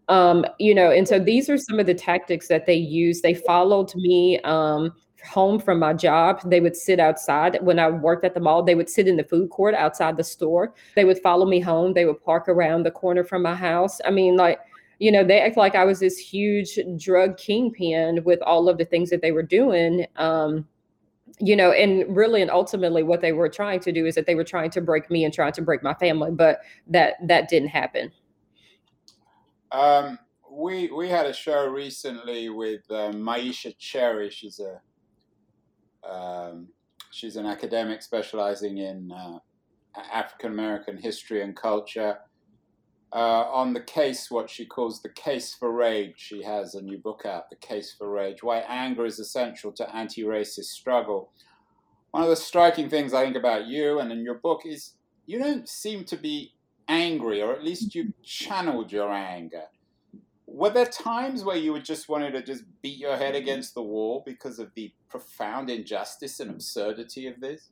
Um, 0.10 0.46
you 0.58 0.74
know, 0.74 0.90
and 0.90 1.08
so 1.08 1.20
these 1.20 1.48
are 1.48 1.58
some 1.58 1.80
of 1.80 1.86
the 1.86 1.94
tactics 1.94 2.48
that 2.48 2.66
they 2.66 2.76
use. 2.76 3.22
They 3.22 3.36
followed 3.36 3.94
me 3.96 4.40
um, 4.42 4.94
home 5.26 5.60
from 5.60 5.80
my 5.80 5.94
job, 5.94 6.42
they 6.50 6.60
would 6.60 6.76
sit 6.76 7.00
outside. 7.00 7.58
When 7.62 7.80
I 7.80 7.90
worked 7.90 8.26
at 8.26 8.34
the 8.34 8.40
mall, 8.40 8.64
they 8.64 8.76
would 8.76 8.90
sit 8.90 9.08
in 9.08 9.18
the 9.18 9.24
food 9.24 9.50
court 9.50 9.76
outside 9.76 10.18
the 10.18 10.24
store. 10.24 10.74
They 10.96 11.06
would 11.06 11.20
follow 11.20 11.46
me 11.46 11.60
home. 11.60 11.94
They 11.94 12.06
would 12.06 12.24
park 12.24 12.48
around 12.48 12.84
the 12.84 12.92
corner 12.92 13.24
from 13.24 13.44
my 13.44 13.56
house. 13.56 14.00
I 14.06 14.12
mean, 14.12 14.36
like, 14.36 14.60
you 15.00 15.12
know, 15.12 15.24
they 15.24 15.42
act 15.42 15.58
like 15.58 15.76
I 15.76 15.86
was 15.86 16.00
this 16.00 16.18
huge 16.18 16.78
drug 16.98 17.38
kingpin 17.38 18.24
with 18.24 18.42
all 18.44 18.70
of 18.70 18.78
the 18.78 18.86
things 18.86 19.10
that 19.10 19.22
they 19.22 19.32
were 19.32 19.44
doing. 19.44 20.06
Um, 20.16 20.68
you 21.40 21.56
know, 21.56 21.72
and 21.72 22.16
really 22.16 22.42
and 22.42 22.52
ultimately 22.52 23.04
what 23.04 23.22
they 23.22 23.32
were 23.32 23.50
trying 23.50 23.80
to 23.82 23.92
do 23.92 24.06
is 24.06 24.16
that 24.16 24.26
they 24.26 24.36
were 24.36 24.44
trying 24.44 24.70
to 24.72 24.82
break 24.82 25.10
me 25.10 25.24
and 25.24 25.34
trying 25.34 25.54
to 25.54 25.62
break 25.62 25.82
my 25.82 25.94
family, 25.96 26.32
but 26.32 26.60
that 26.88 27.16
that 27.28 27.50
didn't 27.50 27.70
happen. 27.70 28.12
Um, 29.72 30.20
we 30.52 30.92
we 30.92 31.08
had 31.08 31.26
a 31.26 31.34
show 31.34 31.68
recently 31.68 32.50
with 32.50 32.82
uh, 32.90 33.12
Myisha 33.12 33.76
Cherry. 33.78 34.30
She's 34.30 34.60
a 34.60 34.82
um, 36.10 36.68
she's 37.12 37.36
an 37.36 37.46
academic 37.46 38.02
specializing 38.02 38.78
in 38.80 39.12
uh, 39.12 39.40
African 40.12 40.52
American 40.52 40.98
history 40.98 41.42
and 41.42 41.56
culture. 41.56 42.20
Uh, 43.14 43.46
on 43.52 43.74
the 43.74 43.82
case, 43.82 44.32
what 44.32 44.50
she 44.50 44.66
calls 44.66 45.02
the 45.02 45.10
case 45.10 45.54
for 45.54 45.72
rage, 45.72 46.14
she 46.16 46.44
has 46.44 46.76
a 46.76 46.82
new 46.82 46.98
book 46.98 47.24
out, 47.26 47.50
The 47.50 47.58
Case 47.58 47.94
for 47.98 48.10
Rage 48.10 48.42
Why 48.42 48.60
Anger 48.60 49.06
is 49.06 49.20
Essential 49.20 49.74
to 49.74 49.96
Anti 49.96 50.24
Racist 50.24 50.66
Struggle. 50.66 51.30
One 52.12 52.24
of 52.24 52.30
the 52.30 52.38
striking 52.38 52.90
things 52.90 53.14
I 53.14 53.26
think 53.26 53.36
about 53.36 53.66
you 53.66 54.00
and 54.00 54.14
in 54.14 54.24
your 54.24 54.36
book 54.36 54.62
is 54.66 54.94
you 55.26 55.40
don't 55.40 55.68
seem 55.68 56.06
to 56.06 56.16
be 56.16 56.54
angry, 56.88 57.42
or 57.42 57.52
at 57.52 57.64
least 57.64 57.94
you've 57.94 58.14
channeled 58.24 58.94
your 58.94 59.12
anger 59.12 59.64
were 60.54 60.70
there 60.70 60.86
times 60.86 61.44
where 61.44 61.56
you 61.56 61.72
would 61.74 61.86
just 61.86 62.10
wanted 62.10 62.32
to 62.32 62.44
just 62.44 62.64
beat 62.82 62.98
your 62.98 63.16
head 63.16 63.36
against 63.36 63.74
the 63.74 63.82
wall 63.82 64.24
because 64.26 64.60
of 64.60 64.72
the 64.76 64.94
profound 65.10 65.70
injustice 65.70 66.40
and 66.40 66.52
absurdity 66.52 67.28
of 67.28 67.40
this? 67.40 67.70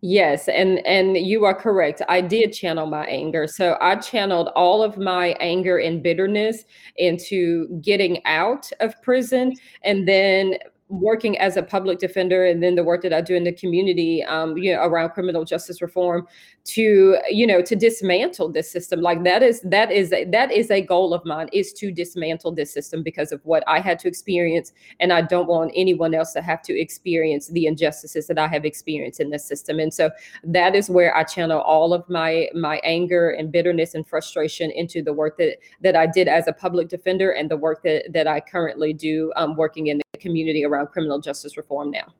Yes, 0.00 0.46
and 0.48 0.78
and 0.86 1.16
you 1.16 1.44
are 1.44 1.54
correct. 1.54 2.02
I 2.08 2.20
did 2.20 2.52
channel 2.52 2.86
my 2.86 3.04
anger. 3.06 3.48
So 3.48 3.76
I 3.80 3.96
channeled 3.96 4.48
all 4.54 4.80
of 4.80 4.96
my 4.96 5.34
anger 5.40 5.78
and 5.78 6.02
bitterness 6.02 6.64
into 6.96 7.66
getting 7.80 8.24
out 8.24 8.70
of 8.78 9.00
prison 9.02 9.54
and 9.82 10.06
then 10.06 10.54
working 10.88 11.38
as 11.38 11.56
a 11.56 11.62
public 11.62 11.98
defender 11.98 12.46
and 12.46 12.62
then 12.62 12.74
the 12.74 12.82
work 12.82 13.02
that 13.02 13.12
I 13.12 13.20
do 13.20 13.34
in 13.34 13.44
the 13.44 13.52
community, 13.52 14.24
um, 14.24 14.56
you 14.56 14.74
know, 14.74 14.82
around 14.82 15.10
criminal 15.10 15.44
justice 15.44 15.82
reform, 15.82 16.26
to 16.64 17.16
you 17.30 17.46
know 17.46 17.62
to 17.62 17.76
dismantle 17.76 18.50
this 18.50 18.70
system. 18.70 19.00
Like 19.00 19.24
that 19.24 19.42
is 19.42 19.60
that 19.62 19.90
is 19.90 20.12
a, 20.12 20.24
that 20.26 20.50
is 20.52 20.70
a 20.70 20.80
goal 20.80 21.14
of 21.14 21.24
mine 21.24 21.48
is 21.52 21.72
to 21.74 21.90
dismantle 21.90 22.52
this 22.52 22.72
system 22.72 23.02
because 23.02 23.32
of 23.32 23.40
what 23.44 23.64
I 23.66 23.80
had 23.80 23.98
to 24.00 24.08
experience, 24.08 24.72
and 25.00 25.12
I 25.12 25.22
don't 25.22 25.46
want 25.46 25.72
anyone 25.74 26.14
else 26.14 26.32
to 26.32 26.42
have 26.42 26.62
to 26.62 26.78
experience 26.78 27.48
the 27.48 27.66
injustices 27.66 28.26
that 28.26 28.38
I 28.38 28.48
have 28.48 28.64
experienced 28.64 29.20
in 29.20 29.30
this 29.30 29.46
system. 29.46 29.78
And 29.78 29.92
so 29.92 30.10
that 30.44 30.74
is 30.74 30.90
where 30.90 31.16
I 31.16 31.24
channel 31.24 31.60
all 31.60 31.92
of 31.92 32.08
my 32.08 32.48
my 32.54 32.80
anger 32.82 33.30
and 33.30 33.52
bitterness 33.52 33.94
and 33.94 34.06
frustration 34.06 34.70
into 34.70 35.02
the 35.02 35.12
work 35.12 35.36
that 35.38 35.58
that 35.82 35.96
I 35.96 36.06
did 36.06 36.28
as 36.28 36.48
a 36.48 36.52
public 36.52 36.88
defender 36.88 37.30
and 37.30 37.50
the 37.50 37.56
work 37.56 37.82
that 37.84 38.12
that 38.12 38.26
I 38.26 38.40
currently 38.40 38.92
do 38.92 39.32
um, 39.36 39.56
working 39.56 39.88
in 39.88 39.98
the 39.98 40.07
community 40.18 40.64
around 40.64 40.88
criminal 40.88 41.20
justice 41.20 41.56
reform 41.56 41.90
now. 41.90 42.14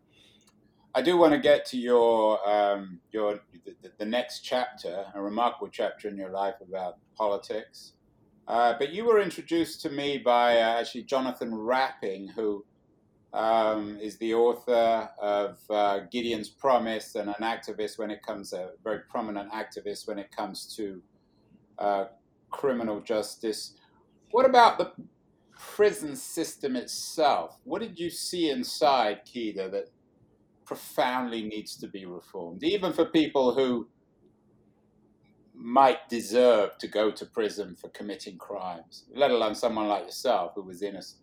I 0.95 1.03
do 1.03 1.17
want 1.17 1.33
to 1.33 1.39
get 1.39 1.67
to 1.67 1.79
your 1.79 2.49
um, 2.49 3.01
your 3.13 3.41
the, 3.65 3.75
the, 3.99 4.07
next 4.07 4.41
chapter, 4.41 5.05
a 5.15 5.21
remarkable 5.21 5.69
chapter 5.69 6.09
in 6.09 6.17
your 6.17 6.31
life 6.31 6.55
about 6.67 6.97
politics. 7.17 7.93
Uh, 8.49 8.75
but 8.79 8.93
you 8.93 9.05
were 9.05 9.21
introduced 9.21 9.83
to 9.83 9.91
me 9.91 10.19
by 10.19 10.57
uh, 10.57 10.81
actually 10.81 11.03
Jonathan 11.03 11.55
Rapping, 11.55 12.29
who 12.29 12.65
um, 13.35 13.99
is 14.01 14.17
the 14.19 14.33
author 14.35 15.09
of 15.21 15.59
uh, 15.69 16.01
Gideon's 16.11 16.49
Promise 16.49 17.15
and 17.15 17.29
an 17.29 17.43
activist 17.43 17.99
when 17.99 18.11
it 18.11 18.23
comes 18.23 18.53
a 18.55 18.71
very 18.83 19.01
prominent 19.11 19.53
activist 19.53 20.09
when 20.09 20.19
it 20.19 20.35
comes 20.35 20.75
to 20.77 21.03
uh, 21.79 22.07
criminal 22.51 23.01
justice. 23.01 23.75
What 24.31 24.47
about 24.47 24.79
the 24.79 24.93
prison 25.59 26.15
system 26.15 26.77
itself, 26.77 27.59
what 27.65 27.83
did 27.83 27.99
you 27.99 28.11
see 28.11 28.51
inside 28.51 29.21
Keeda 29.27 29.71
that 29.73 29.91
profoundly 30.65 31.43
needs 31.43 31.77
to 31.77 31.89
be 31.89 32.05
reformed, 32.07 32.63
even 32.63 32.93
for 32.93 33.07
people 33.07 33.55
who 33.55 33.89
might 35.55 36.09
deserve 36.09 36.79
to 36.79 36.87
go 36.87 37.11
to 37.11 37.27
prison 37.27 37.75
for 37.75 37.89
committing 37.89 38.39
crimes, 38.39 39.05
let 39.15 39.31
alone 39.31 39.55
someone 39.55 39.89
like 39.89 40.05
yourself 40.05 40.53
who 40.55 40.63
was 40.63 40.83
innocent? 40.83 41.23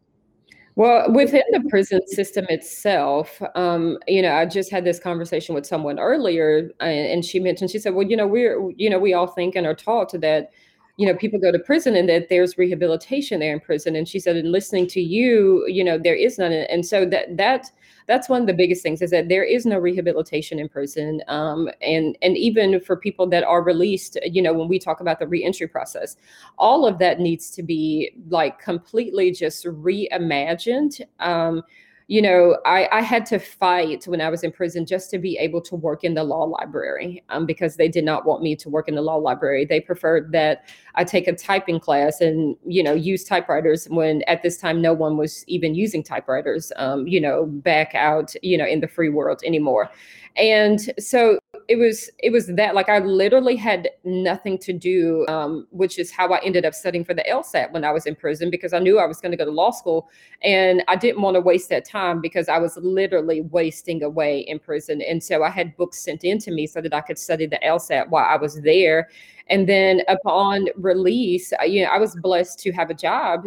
Well, 0.75 1.09
within 1.13 1.43
the 1.51 1.61
prison 1.69 2.05
system 2.07 2.45
itself, 2.49 3.41
um, 3.55 3.97
you 4.09 4.21
know, 4.21 4.33
I 4.33 4.45
just 4.45 4.69
had 4.69 4.83
this 4.83 4.99
conversation 4.99 5.55
with 5.55 5.65
someone 5.65 5.99
earlier, 5.99 6.69
and, 6.81 7.07
and 7.07 7.25
she 7.25 7.39
mentioned, 7.39 7.71
she 7.71 7.79
said, 7.79 7.93
"Well, 7.93 8.05
you 8.05 8.17
know, 8.17 8.27
we're, 8.27 8.71
you 8.75 8.89
know, 8.89 8.99
we 8.99 9.13
all 9.13 9.27
think 9.27 9.55
and 9.55 9.65
are 9.65 9.73
taught 9.73 10.11
that 10.19 10.49
you 10.97 11.05
know 11.05 11.15
people 11.15 11.39
go 11.39 11.51
to 11.51 11.59
prison 11.59 11.95
and 11.95 12.07
that 12.07 12.29
there's 12.29 12.57
rehabilitation 12.57 13.39
there 13.39 13.53
in 13.53 13.59
prison. 13.59 13.95
And 13.95 14.07
she 14.07 14.19
said 14.19 14.37
in 14.37 14.51
listening 14.51 14.87
to 14.87 15.01
you 15.01 15.65
you 15.67 15.83
know 15.83 15.97
there 15.97 16.15
is 16.15 16.37
none. 16.37 16.51
And 16.51 16.85
so 16.85 17.05
that 17.05 17.37
that 17.37 17.71
that's 18.07 18.29
one 18.29 18.41
of 18.41 18.47
the 18.47 18.53
biggest 18.53 18.83
things 18.83 19.01
is 19.01 19.11
that 19.11 19.29
there 19.29 19.43
is 19.43 19.65
no 19.65 19.79
rehabilitation 19.79 20.59
in 20.59 20.69
prison. 20.69 21.21
Um, 21.27 21.69
and 21.81 22.17
and 22.21 22.37
even 22.37 22.79
for 22.79 22.95
people 22.95 23.27
that 23.27 23.43
are 23.43 23.63
released 23.63 24.17
you 24.25 24.41
know 24.41 24.53
when 24.53 24.67
we 24.67 24.79
talk 24.79 25.01
about 25.01 25.19
the 25.19 25.27
reentry 25.27 25.67
process 25.67 26.15
all 26.57 26.85
of 26.85 26.99
that 26.99 27.19
needs 27.19 27.49
to 27.51 27.63
be 27.63 28.11
like 28.29 28.59
completely 28.59 29.31
just 29.31 29.65
reimagined. 29.65 31.01
Um, 31.19 31.63
you 32.07 32.21
know, 32.21 32.57
I, 32.65 32.87
I 32.91 33.01
had 33.01 33.25
to 33.27 33.39
fight 33.39 34.05
when 34.05 34.21
I 34.21 34.29
was 34.29 34.43
in 34.43 34.51
prison 34.51 34.85
just 34.85 35.09
to 35.09 35.17
be 35.17 35.37
able 35.37 35.59
to 35.61 35.75
work 35.75 36.03
in 36.03 36.13
the 36.13 36.23
law 36.23 36.43
library 36.43 37.23
um, 37.29 37.47
because 37.47 37.77
they 37.77 37.87
did 37.87 38.05
not 38.05 38.25
want 38.25 38.43
me 38.43 38.55
to 38.57 38.69
work 38.69 38.87
in 38.87 38.93
the 38.93 39.01
law 39.01 39.15
library. 39.15 39.65
They 39.65 39.81
preferred 39.81 40.31
that 40.31 40.65
I 40.93 41.03
take 41.03 41.27
a 41.27 41.35
typing 41.35 41.79
class 41.79 42.21
and, 42.21 42.55
you 42.65 42.83
know, 42.83 42.93
use 42.93 43.23
typewriters 43.23 43.87
when 43.89 44.21
at 44.27 44.43
this 44.43 44.57
time 44.57 44.81
no 44.81 44.93
one 44.93 45.17
was 45.17 45.43
even 45.47 45.73
using 45.73 46.03
typewriters, 46.03 46.71
um, 46.75 47.07
you 47.07 47.19
know, 47.19 47.47
back 47.47 47.95
out, 47.95 48.35
you 48.43 48.57
know, 48.57 48.67
in 48.67 48.81
the 48.81 48.87
free 48.87 49.09
world 49.09 49.41
anymore. 49.43 49.89
And 50.37 50.93
so 50.99 51.39
it 51.67 51.77
was 51.77 52.09
it 52.19 52.31
was 52.31 52.47
that 52.47 52.75
like 52.75 52.89
I 52.89 52.99
literally 52.99 53.55
had 53.55 53.89
nothing 54.03 54.57
to 54.59 54.73
do, 54.73 55.25
um, 55.27 55.67
which 55.71 55.97
is 55.97 56.11
how 56.11 56.31
I 56.31 56.39
ended 56.43 56.65
up 56.65 56.73
studying 56.73 57.03
for 57.03 57.13
the 57.13 57.23
LSAT 57.29 57.71
when 57.71 57.83
I 57.83 57.91
was 57.91 58.05
in 58.05 58.15
prison 58.15 58.49
because 58.49 58.73
I 58.73 58.79
knew 58.79 58.99
I 58.99 59.05
was 59.05 59.19
going 59.19 59.31
to 59.31 59.37
go 59.37 59.45
to 59.45 59.51
law 59.51 59.71
school, 59.71 60.09
and 60.43 60.83
I 60.87 60.95
didn't 60.95 61.21
want 61.21 61.35
to 61.35 61.41
waste 61.41 61.69
that 61.69 61.85
time 61.85 62.21
because 62.21 62.49
I 62.49 62.59
was 62.59 62.77
literally 62.77 63.41
wasting 63.41 64.03
away 64.03 64.39
in 64.39 64.59
prison. 64.59 65.01
And 65.01 65.23
so 65.23 65.43
I 65.43 65.49
had 65.49 65.75
books 65.77 65.99
sent 66.03 66.23
in 66.23 66.37
to 66.39 66.51
me 66.51 66.67
so 66.67 66.81
that 66.81 66.93
I 66.93 67.01
could 67.01 67.17
study 67.17 67.45
the 67.47 67.59
LSAT 67.63 68.09
while 68.09 68.25
I 68.25 68.37
was 68.37 68.61
there. 68.61 69.09
And 69.47 69.69
then 69.69 70.01
upon 70.07 70.67
release, 70.75 71.53
you 71.65 71.83
know, 71.83 71.89
I 71.89 71.99
was 71.99 72.15
blessed 72.15 72.59
to 72.59 72.71
have 72.71 72.89
a 72.89 72.95
job 72.95 73.45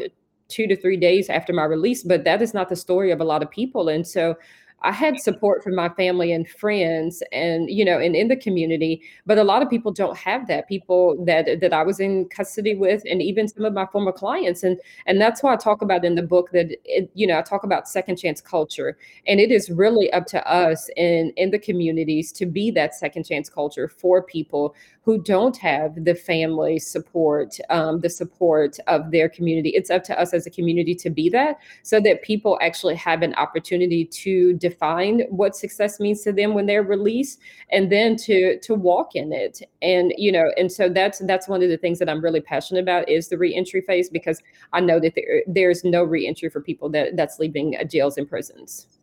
two 0.48 0.66
to 0.66 0.76
three 0.76 0.96
days 0.96 1.28
after 1.28 1.52
my 1.52 1.64
release, 1.64 2.02
but 2.02 2.24
that 2.24 2.40
is 2.42 2.54
not 2.54 2.68
the 2.68 2.76
story 2.76 3.10
of 3.10 3.20
a 3.20 3.24
lot 3.24 3.42
of 3.42 3.50
people. 3.50 3.88
And 3.88 4.06
so 4.06 4.34
I 4.82 4.92
had 4.92 5.18
support 5.18 5.64
from 5.64 5.74
my 5.74 5.88
family 5.88 6.32
and 6.32 6.48
friends 6.48 7.22
and 7.32 7.68
you 7.68 7.84
know 7.84 7.98
and 7.98 8.14
in 8.14 8.28
the 8.28 8.36
community 8.36 9.02
but 9.26 9.36
a 9.36 9.44
lot 9.44 9.60
of 9.62 9.68
people 9.68 9.92
don't 9.92 10.16
have 10.16 10.46
that 10.46 10.68
people 10.68 11.22
that 11.24 11.60
that 11.60 11.72
I 11.72 11.82
was 11.82 11.98
in 11.98 12.28
custody 12.28 12.74
with 12.74 13.02
and 13.08 13.20
even 13.20 13.48
some 13.48 13.64
of 13.64 13.72
my 13.72 13.86
former 13.86 14.12
clients 14.12 14.62
and 14.62 14.78
and 15.06 15.20
that's 15.20 15.42
why 15.42 15.52
I 15.52 15.56
talk 15.56 15.82
about 15.82 16.04
in 16.04 16.14
the 16.14 16.22
book 16.22 16.50
that 16.52 16.68
it, 16.84 17.10
you 17.14 17.26
know 17.26 17.38
I 17.38 17.42
talk 17.42 17.64
about 17.64 17.88
second 17.88 18.16
chance 18.16 18.40
culture 18.40 18.96
and 19.26 19.40
it 19.40 19.50
is 19.50 19.68
really 19.68 20.12
up 20.12 20.26
to 20.26 20.48
us 20.48 20.88
in 20.96 21.32
in 21.36 21.50
the 21.50 21.58
communities 21.58 22.30
to 22.32 22.46
be 22.46 22.70
that 22.72 22.94
second 22.94 23.24
chance 23.24 23.48
culture 23.48 23.88
for 23.88 24.22
people 24.22 24.76
who 25.08 25.16
don't 25.16 25.56
have 25.56 26.04
the 26.04 26.14
family 26.14 26.78
support 26.78 27.56
um, 27.70 28.00
the 28.00 28.10
support 28.10 28.78
of 28.88 29.10
their 29.10 29.26
community. 29.26 29.70
It's 29.70 29.88
up 29.88 30.04
to 30.04 30.20
us 30.20 30.34
as 30.34 30.46
a 30.46 30.50
community 30.50 30.94
to 30.96 31.08
be 31.08 31.30
that 31.30 31.56
so 31.82 31.98
that 32.00 32.20
people 32.20 32.58
actually 32.60 32.94
have 32.96 33.22
an 33.22 33.32
opportunity 33.36 34.04
to 34.04 34.52
define 34.52 35.20
what 35.30 35.56
success 35.56 35.98
means 35.98 36.20
to 36.24 36.32
them 36.34 36.52
when 36.52 36.66
they're 36.66 36.82
released 36.82 37.40
and 37.70 37.90
then 37.90 38.16
to 38.16 38.58
to 38.58 38.74
walk 38.74 39.14
in 39.14 39.32
it. 39.32 39.62
And 39.80 40.12
you 40.18 40.30
know 40.30 40.52
and 40.58 40.70
so 40.70 40.90
that's 40.90 41.20
that's 41.20 41.48
one 41.48 41.62
of 41.62 41.70
the 41.70 41.78
things 41.78 41.98
that 42.00 42.10
i'm 42.10 42.22
really 42.22 42.42
passionate 42.42 42.80
about 42.80 43.08
is 43.08 43.28
the 43.28 43.38
reentry 43.38 43.80
phase 43.80 44.10
because 44.10 44.42
i 44.74 44.80
know 44.80 45.00
that 45.00 45.14
there, 45.14 45.42
there's 45.46 45.84
no 45.84 46.04
reentry 46.04 46.50
for 46.50 46.60
people 46.60 46.90
that 46.90 47.16
that's 47.16 47.38
leaving 47.38 47.76
jails 47.88 48.18
and 48.18 48.28
prisons 48.28 48.97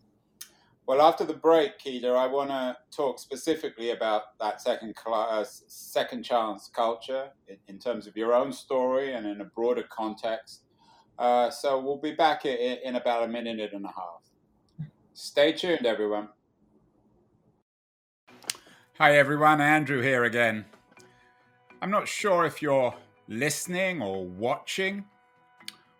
well, 0.87 1.01
after 1.01 1.23
the 1.23 1.33
break, 1.33 1.79
Keeda, 1.79 2.15
I 2.15 2.27
want 2.27 2.49
to 2.49 2.77
talk 2.95 3.19
specifically 3.19 3.89
about 3.89 4.37
that 4.39 4.61
second 4.61 4.95
class, 4.95 5.63
second 5.67 6.23
chance 6.23 6.69
culture 6.73 7.29
in, 7.47 7.57
in, 7.67 7.79
terms 7.79 8.05
of 8.05 8.15
your 8.15 8.33
own 8.33 8.53
story 8.53 9.13
and 9.13 9.25
in 9.25 9.41
a 9.41 9.45
broader 9.45 9.83
context. 9.89 10.61
Uh, 11.17 11.49
so 11.49 11.79
we'll 11.79 11.97
be 11.97 12.13
back 12.13 12.45
in, 12.45 12.77
in 12.83 12.95
about 12.97 13.23
a 13.23 13.27
minute 13.27 13.71
and 13.73 13.85
a 13.85 13.87
half. 13.87 14.89
Stay 15.15 15.53
tuned, 15.53 15.87
everyone. 15.87 16.29
Hi, 18.99 19.17
everyone. 19.17 19.61
Andrew 19.61 20.01
here 20.01 20.25
again. 20.25 20.65
I'm 21.81 21.89
not 21.89 22.07
sure 22.07 22.45
if 22.45 22.61
you're 22.61 22.93
listening 23.27 24.01
or 24.03 24.25
watching 24.25 25.03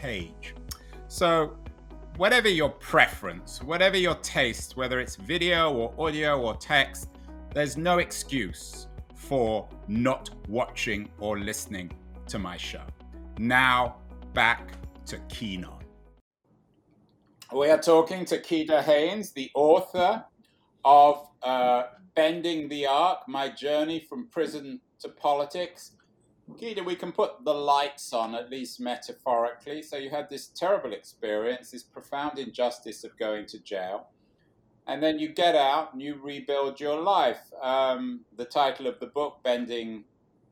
page. 0.00 0.54
So, 1.08 1.56
whatever 2.16 2.48
your 2.48 2.70
preference, 2.70 3.62
whatever 3.62 3.96
your 3.96 4.14
taste, 4.16 4.76
whether 4.76 5.00
it's 5.00 5.16
video 5.16 5.72
or 5.72 5.94
audio 5.98 6.40
or 6.40 6.56
text, 6.56 7.08
there's 7.52 7.76
no 7.76 7.98
excuse 7.98 8.86
for 9.14 9.68
not 9.88 10.30
watching 10.48 11.10
or 11.18 11.38
listening 11.38 11.92
to 12.28 12.38
my 12.38 12.56
show. 12.56 12.82
Now, 13.38 13.96
back 14.32 14.72
to 15.06 15.18
Keen 15.28 15.64
On. 15.64 15.82
We 17.52 17.68
are 17.68 17.80
talking 17.80 18.24
to 18.26 18.40
Keeda 18.40 18.82
Haynes, 18.82 19.32
the 19.32 19.50
author 19.54 20.24
of 20.84 21.28
uh, 21.42 21.84
Bending 22.14 22.68
the 22.68 22.86
Arc 22.86 23.26
My 23.28 23.48
Journey 23.48 24.06
from 24.08 24.28
Prison 24.28 24.80
to 25.00 25.08
Politics. 25.08 25.92
Keeda, 26.58 26.84
we 26.84 26.96
can 26.96 27.12
put 27.12 27.44
the 27.44 27.54
lights 27.54 28.12
on, 28.12 28.34
at 28.34 28.50
least 28.50 28.80
metaphorically. 28.80 29.82
So, 29.82 29.96
you 29.96 30.10
had 30.10 30.28
this 30.28 30.46
terrible 30.46 30.92
experience, 30.92 31.70
this 31.70 31.82
profound 31.82 32.38
injustice 32.38 33.04
of 33.04 33.16
going 33.18 33.46
to 33.46 33.58
jail. 33.58 34.08
And 34.86 35.02
then 35.02 35.18
you 35.18 35.28
get 35.28 35.54
out 35.54 35.92
and 35.92 36.02
you 36.02 36.18
rebuild 36.22 36.80
your 36.80 37.00
life. 37.00 37.52
Um, 37.62 38.20
the 38.36 38.44
title 38.44 38.86
of 38.86 38.98
the 38.98 39.06
book, 39.06 39.38
Bending 39.44 40.04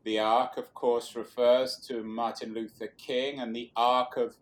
the 0.04 0.18
arc, 0.18 0.56
of 0.56 0.72
course, 0.74 1.16
refers 1.16 1.76
to 1.88 2.02
Martin 2.02 2.54
Luther 2.54 2.92
King 2.98 3.40
and 3.40 3.54
the 3.54 3.70
arc 3.76 4.16
of 4.16 4.36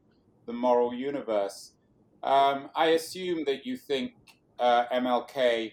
the 0.46 0.52
moral 0.52 0.92
universe. 0.92 1.72
Um, 2.22 2.70
I 2.74 2.88
assume 2.88 3.44
that 3.46 3.64
you 3.64 3.76
think 3.76 4.14
uh, 4.58 4.86
MLK 4.92 5.72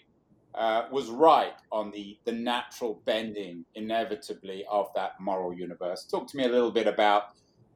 uh, 0.56 0.84
was 0.92 1.10
right 1.10 1.54
on 1.72 1.92
the, 1.92 2.18
the 2.26 2.32
natural 2.32 3.02
bending, 3.06 3.66
inevitably, 3.76 4.66
of 4.70 4.90
that 4.96 5.20
moral 5.20 5.54
universe. 5.54 6.06
Talk 6.06 6.28
to 6.28 6.38
me 6.38 6.46
a 6.46 6.50
little 6.50 6.72
bit 6.72 6.88
about 6.88 7.30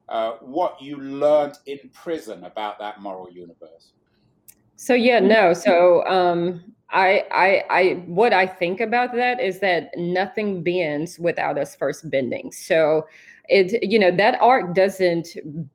uh, 0.08 0.32
what 0.40 0.80
you 0.80 0.96
learned 0.96 1.58
in 1.66 1.78
prison 1.92 2.44
about 2.44 2.78
that 2.78 3.00
moral 3.00 3.30
universe. 3.30 3.92
So 4.76 4.94
yeah, 4.94 5.18
no. 5.18 5.52
So 5.52 6.06
um, 6.06 6.72
I, 6.90 7.24
I, 7.32 7.64
I, 7.68 7.92
what 8.06 8.32
I 8.32 8.46
think 8.46 8.80
about 8.80 9.12
that 9.14 9.40
is 9.40 9.58
that 9.60 9.90
nothing 9.96 10.62
bends 10.62 11.18
without 11.18 11.58
us 11.58 11.74
first 11.74 12.08
bending. 12.08 12.52
So 12.52 13.06
it, 13.48 13.82
you 13.82 13.98
know, 13.98 14.10
that 14.12 14.38
art 14.40 14.74
doesn't 14.74 15.28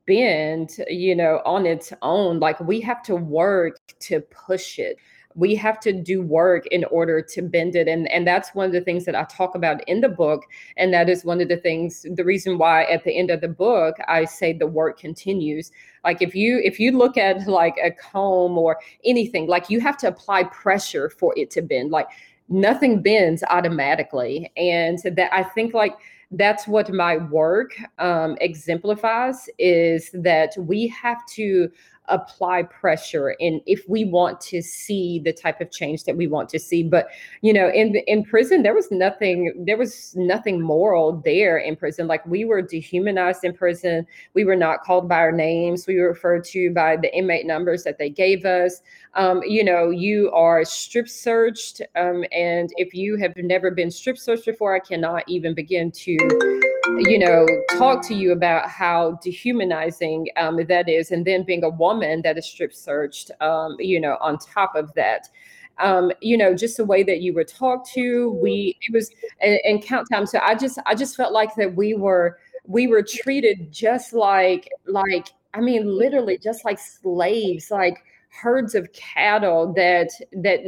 bend, 0.06 0.78
you 0.88 1.14
know, 1.14 1.42
on 1.44 1.66
its 1.66 1.92
own. 2.02 2.40
Like 2.40 2.58
we 2.60 2.80
have 2.80 3.02
to 3.04 3.14
work 3.14 3.78
to 4.00 4.20
push 4.20 4.78
it 4.78 4.96
we 5.34 5.54
have 5.56 5.80
to 5.80 5.92
do 5.92 6.22
work 6.22 6.66
in 6.68 6.84
order 6.84 7.20
to 7.20 7.42
bend 7.42 7.74
it. 7.74 7.88
And 7.88 8.10
and 8.10 8.26
that's 8.26 8.54
one 8.54 8.66
of 8.66 8.72
the 8.72 8.80
things 8.80 9.04
that 9.04 9.14
i 9.14 9.24
talk 9.24 9.54
about 9.54 9.86
in 9.88 10.00
the 10.00 10.08
book. 10.08 10.44
And 10.76 10.92
that 10.94 11.08
is 11.08 11.24
one 11.24 11.40
of 11.40 11.48
the 11.48 11.56
things 11.56 12.06
the 12.14 12.24
reason 12.24 12.58
why 12.58 12.84
at 12.84 13.04
the 13.04 13.16
end 13.16 13.30
of 13.30 13.40
the 13.40 13.48
book 13.48 13.96
i 14.08 14.24
say 14.24 14.52
the 14.52 14.66
work 14.66 14.98
continues. 14.98 15.72
Like 16.04 16.22
if 16.22 16.34
you 16.34 16.60
if 16.62 16.78
you 16.78 16.92
look 16.92 17.16
at 17.16 17.46
like 17.48 17.76
a 17.82 17.90
comb 17.90 18.56
or 18.58 18.78
anything 19.04 19.46
like 19.46 19.70
you 19.70 19.80
have 19.80 19.96
to 19.98 20.08
apply 20.08 20.44
pressure 20.44 21.10
for 21.10 21.34
it 21.36 21.50
to 21.52 21.62
bend. 21.62 21.90
Like 21.90 22.08
nothing 22.48 23.02
bends 23.02 23.42
automatically. 23.50 24.52
And 24.56 24.98
that 25.04 25.32
i 25.32 25.42
think 25.42 25.74
like 25.74 25.96
that's 26.36 26.66
what 26.66 26.92
my 26.92 27.16
work 27.16 27.76
um, 27.98 28.36
exemplifies 28.40 29.48
is 29.58 30.10
that 30.14 30.52
we 30.58 30.88
have 30.88 31.24
to 31.26 31.70
apply 32.08 32.62
pressure 32.64 33.34
and 33.40 33.60
if 33.66 33.88
we 33.88 34.04
want 34.04 34.40
to 34.40 34.60
see 34.60 35.18
the 35.20 35.32
type 35.32 35.60
of 35.60 35.70
change 35.70 36.04
that 36.04 36.16
we 36.16 36.26
want 36.26 36.48
to 36.50 36.58
see. 36.58 36.82
But 36.82 37.08
you 37.40 37.52
know 37.52 37.70
in 37.70 37.96
in 38.06 38.24
prison 38.24 38.62
there 38.62 38.74
was 38.74 38.90
nothing 38.90 39.64
there 39.66 39.76
was 39.76 40.14
nothing 40.16 40.60
moral 40.60 41.22
there 41.24 41.58
in 41.58 41.76
prison. 41.76 42.06
Like 42.06 42.24
we 42.26 42.44
were 42.44 42.62
dehumanized 42.62 43.44
in 43.44 43.54
prison. 43.54 44.06
We 44.34 44.44
were 44.44 44.56
not 44.56 44.82
called 44.82 45.08
by 45.08 45.16
our 45.16 45.32
names. 45.32 45.86
We 45.86 45.98
were 45.98 46.08
referred 46.08 46.44
to 46.46 46.70
by 46.72 46.96
the 46.96 47.14
inmate 47.16 47.46
numbers 47.46 47.84
that 47.84 47.98
they 47.98 48.10
gave 48.10 48.44
us. 48.44 48.82
Um, 49.14 49.42
you 49.44 49.64
know 49.64 49.90
you 49.90 50.30
are 50.32 50.64
strip 50.64 51.08
searched 51.08 51.80
um, 51.96 52.24
and 52.32 52.70
if 52.76 52.94
you 52.94 53.16
have 53.16 53.36
never 53.36 53.70
been 53.70 53.90
strip 53.90 54.18
searched 54.18 54.44
before 54.44 54.74
i 54.74 54.80
cannot 54.80 55.22
even 55.28 55.54
begin 55.54 55.92
to 55.92 56.73
you 56.98 57.18
know, 57.18 57.46
talk 57.78 58.06
to 58.06 58.14
you 58.14 58.32
about 58.32 58.68
how 58.68 59.18
dehumanizing 59.22 60.28
um, 60.36 60.64
that 60.66 60.88
is, 60.88 61.10
and 61.10 61.24
then 61.24 61.42
being 61.42 61.64
a 61.64 61.68
woman 61.68 62.22
that 62.22 62.38
is 62.38 62.46
strip 62.46 62.72
searched, 62.72 63.30
um, 63.40 63.76
you 63.78 64.00
know, 64.00 64.16
on 64.20 64.38
top 64.38 64.74
of 64.74 64.92
that. 64.94 65.28
Um, 65.78 66.12
you 66.20 66.36
know, 66.36 66.54
just 66.54 66.76
the 66.76 66.84
way 66.84 67.02
that 67.02 67.20
you 67.20 67.32
were 67.34 67.44
talked 67.44 67.90
to, 67.94 68.30
we 68.40 68.78
it 68.82 68.92
was 68.92 69.10
and, 69.40 69.58
and 69.64 69.82
count 69.82 70.08
time. 70.10 70.26
So 70.26 70.38
I 70.42 70.54
just 70.54 70.78
I 70.86 70.94
just 70.94 71.16
felt 71.16 71.32
like 71.32 71.54
that 71.56 71.74
we 71.74 71.94
were 71.94 72.38
we 72.64 72.86
were 72.86 73.02
treated 73.02 73.72
just 73.72 74.12
like 74.12 74.68
like 74.86 75.28
I 75.52 75.60
mean, 75.60 75.86
literally 75.86 76.38
just 76.38 76.64
like 76.64 76.78
slaves, 76.78 77.70
like 77.70 77.98
herds 78.28 78.74
of 78.74 78.92
cattle 78.92 79.72
that 79.74 80.10
that 80.32 80.60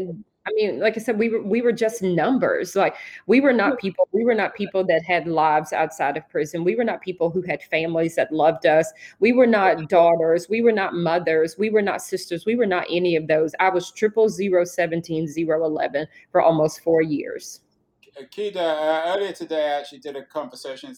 I 0.46 0.52
mean, 0.54 0.78
like 0.78 0.96
I 0.96 1.00
said, 1.00 1.18
we 1.18 1.28
were 1.28 1.42
we 1.42 1.60
were 1.60 1.72
just 1.72 2.02
numbers. 2.02 2.76
Like 2.76 2.94
we 3.26 3.40
were 3.40 3.52
not 3.52 3.78
people. 3.78 4.08
We 4.12 4.24
were 4.24 4.34
not 4.34 4.54
people 4.54 4.84
that 4.86 5.02
had 5.02 5.26
lives 5.26 5.72
outside 5.72 6.16
of 6.16 6.28
prison. 6.28 6.62
We 6.62 6.76
were 6.76 6.84
not 6.84 7.00
people 7.00 7.30
who 7.30 7.42
had 7.42 7.62
families 7.64 8.14
that 8.14 8.32
loved 8.32 8.64
us. 8.64 8.92
We 9.18 9.32
were 9.32 9.46
not 9.46 9.88
daughters. 9.88 10.48
We 10.48 10.62
were 10.62 10.72
not 10.72 10.94
mothers. 10.94 11.56
We 11.58 11.70
were 11.70 11.82
not 11.82 12.00
sisters. 12.00 12.46
We 12.46 12.54
were 12.54 12.66
not 12.66 12.86
any 12.90 13.16
of 13.16 13.26
those. 13.26 13.54
I 13.58 13.70
was 13.70 13.90
triple 13.90 14.28
zero 14.28 14.64
seventeen 14.64 15.26
zero 15.26 15.64
eleven 15.64 16.06
for 16.30 16.40
almost 16.40 16.80
four 16.80 17.02
years. 17.02 17.62
Keeda, 18.34 18.56
uh, 18.56 19.14
earlier 19.14 19.32
today, 19.32 19.66
I 19.66 19.80
actually 19.80 19.98
did 19.98 20.16
a 20.16 20.24
conversation 20.24 20.94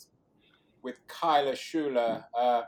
with 0.83 0.97
Kyla 1.09 1.57
Schuler. 1.57 2.25
Uh, 2.37 2.63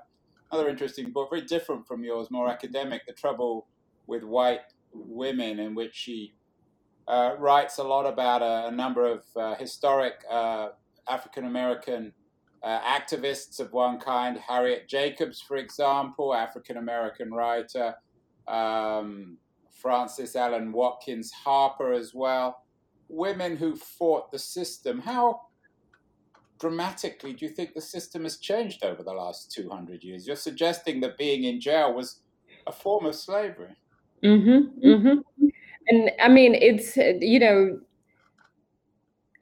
another 0.50 0.68
interesting 0.68 1.10
book, 1.10 1.30
very 1.30 1.42
different 1.42 1.86
from 1.86 2.02
yours, 2.02 2.30
more 2.30 2.48
academic. 2.48 3.06
The 3.06 3.12
trouble 3.12 3.68
with 4.06 4.24
white 4.24 4.62
women, 4.92 5.60
in 5.60 5.74
which 5.74 5.94
she 5.94 6.34
uh, 7.10 7.34
writes 7.38 7.78
a 7.78 7.82
lot 7.82 8.06
about 8.06 8.40
a, 8.40 8.68
a 8.68 8.70
number 8.70 9.04
of 9.04 9.24
uh, 9.34 9.56
historic 9.56 10.22
uh, 10.30 10.68
African 11.08 11.44
American 11.44 12.12
uh, 12.62 12.80
activists 12.80 13.58
of 13.58 13.72
one 13.72 13.98
kind. 13.98 14.38
Harriet 14.38 14.88
Jacobs, 14.88 15.40
for 15.40 15.56
example, 15.56 16.32
African 16.32 16.76
American 16.76 17.32
writer. 17.32 17.94
Um, 18.46 19.38
Frances 19.72 20.36
Ellen 20.36 20.72
Watkins 20.72 21.32
Harper, 21.32 21.92
as 21.92 22.14
well. 22.14 22.62
Women 23.08 23.56
who 23.56 23.74
fought 23.74 24.30
the 24.30 24.38
system. 24.38 25.00
How 25.00 25.40
dramatically 26.60 27.32
do 27.32 27.44
you 27.46 27.50
think 27.50 27.74
the 27.74 27.80
system 27.80 28.22
has 28.24 28.36
changed 28.36 28.84
over 28.84 29.02
the 29.02 29.12
last 29.12 29.50
200 29.50 30.04
years? 30.04 30.26
You're 30.26 30.36
suggesting 30.36 31.00
that 31.00 31.18
being 31.18 31.44
in 31.44 31.60
jail 31.60 31.92
was 31.92 32.20
a 32.66 32.72
form 32.72 33.06
of 33.06 33.14
slavery. 33.16 33.76
Mm-hmm, 34.22 34.86
mm-hmm 34.86 35.48
and 35.90 36.10
I 36.20 36.28
mean, 36.28 36.54
it's 36.54 36.96
you 36.96 37.38
know, 37.40 37.80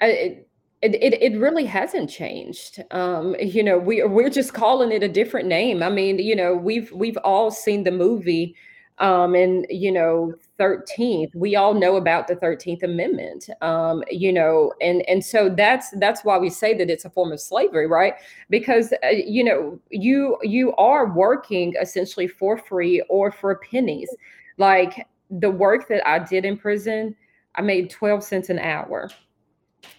it, 0.00 0.46
it, 0.82 1.14
it 1.20 1.38
really 1.38 1.64
hasn't 1.64 2.08
changed. 2.08 2.82
Um, 2.92 3.34
you 3.40 3.62
know, 3.62 3.78
we 3.78 4.02
we're 4.04 4.30
just 4.30 4.54
calling 4.54 4.92
it 4.92 5.02
a 5.02 5.08
different 5.08 5.48
name. 5.48 5.82
I 5.82 5.88
mean, 5.90 6.18
you 6.18 6.36
know, 6.36 6.54
we've 6.54 6.90
we've 6.92 7.16
all 7.18 7.50
seen 7.50 7.82
the 7.82 7.90
movie, 7.90 8.54
um, 8.98 9.34
and 9.34 9.66
you 9.70 9.90
know, 9.90 10.34
Thirteenth. 10.56 11.34
We 11.34 11.56
all 11.56 11.74
know 11.74 11.96
about 11.96 12.28
the 12.28 12.36
Thirteenth 12.36 12.84
Amendment. 12.84 13.48
Um, 13.60 14.04
you 14.08 14.32
know, 14.32 14.72
and 14.80 15.02
and 15.08 15.24
so 15.24 15.48
that's 15.48 15.90
that's 15.98 16.24
why 16.24 16.38
we 16.38 16.48
say 16.48 16.74
that 16.78 16.90
it's 16.90 17.04
a 17.04 17.10
form 17.10 17.32
of 17.32 17.40
slavery, 17.40 17.88
right? 17.88 18.14
Because 18.48 18.92
uh, 19.04 19.08
you 19.08 19.42
know, 19.42 19.80
you 19.90 20.38
you 20.42 20.74
are 20.76 21.12
working 21.12 21.74
essentially 21.80 22.28
for 22.28 22.56
free 22.56 23.02
or 23.08 23.32
for 23.32 23.56
pennies, 23.70 24.10
like 24.58 25.06
the 25.30 25.50
work 25.50 25.88
that 25.88 26.06
I 26.06 26.18
did 26.18 26.44
in 26.44 26.56
prison, 26.56 27.14
I 27.54 27.62
made 27.62 27.90
12 27.90 28.22
cents 28.22 28.50
an 28.50 28.58
hour. 28.58 29.10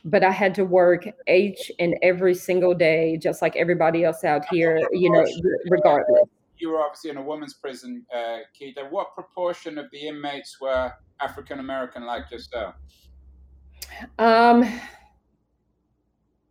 But 0.03 0.23
I 0.23 0.31
had 0.31 0.53
to 0.55 0.65
work 0.65 1.05
each 1.27 1.71
and 1.79 1.95
every 2.01 2.35
single 2.35 2.73
day, 2.73 3.17
just 3.17 3.41
like 3.41 3.55
everybody 3.55 4.03
else 4.03 4.23
out 4.23 4.45
here, 4.49 4.79
you 4.91 5.09
know, 5.09 5.25
regardless. 5.69 6.27
You 6.57 6.71
were 6.71 6.81
obviously 6.81 7.11
in 7.11 7.17
a 7.17 7.21
women's 7.21 7.53
prison, 7.53 8.05
uh, 8.13 8.39
Keeda. 8.59 8.89
What 8.89 9.15
proportion 9.15 9.77
of 9.77 9.89
the 9.91 10.07
inmates 10.07 10.59
were 10.59 10.91
African 11.21 11.59
American 11.59 12.05
like 12.05 12.29
yourself? 12.29 12.75
Um, 14.17 14.69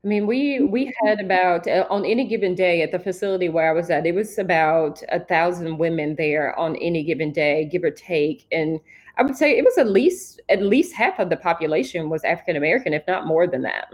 I 0.04 0.06
mean, 0.06 0.26
we 0.26 0.60
we 0.60 0.94
had 1.02 1.20
about 1.20 1.66
uh, 1.66 1.86
on 1.90 2.04
any 2.04 2.26
given 2.26 2.54
day 2.54 2.82
at 2.82 2.92
the 2.92 3.00
facility 3.00 3.48
where 3.48 3.68
I 3.68 3.72
was 3.72 3.90
at, 3.90 4.06
it 4.06 4.14
was 4.14 4.38
about 4.38 5.02
a 5.10 5.18
thousand 5.18 5.76
women 5.78 6.14
there 6.16 6.56
on 6.58 6.76
any 6.76 7.02
given 7.02 7.32
day, 7.32 7.64
give 7.64 7.82
or 7.82 7.90
take. 7.90 8.46
And 8.52 8.78
I 9.16 9.22
would 9.22 9.36
say 9.36 9.58
it 9.58 9.64
was 9.64 9.76
at 9.76 9.88
least 9.88 10.40
at 10.48 10.62
least 10.62 10.94
half 10.94 11.18
of 11.18 11.30
the 11.30 11.36
population 11.36 12.08
was 12.08 12.22
African 12.22 12.54
American, 12.54 12.94
if 12.94 13.04
not 13.08 13.26
more 13.26 13.48
than 13.48 13.62
that. 13.62 13.92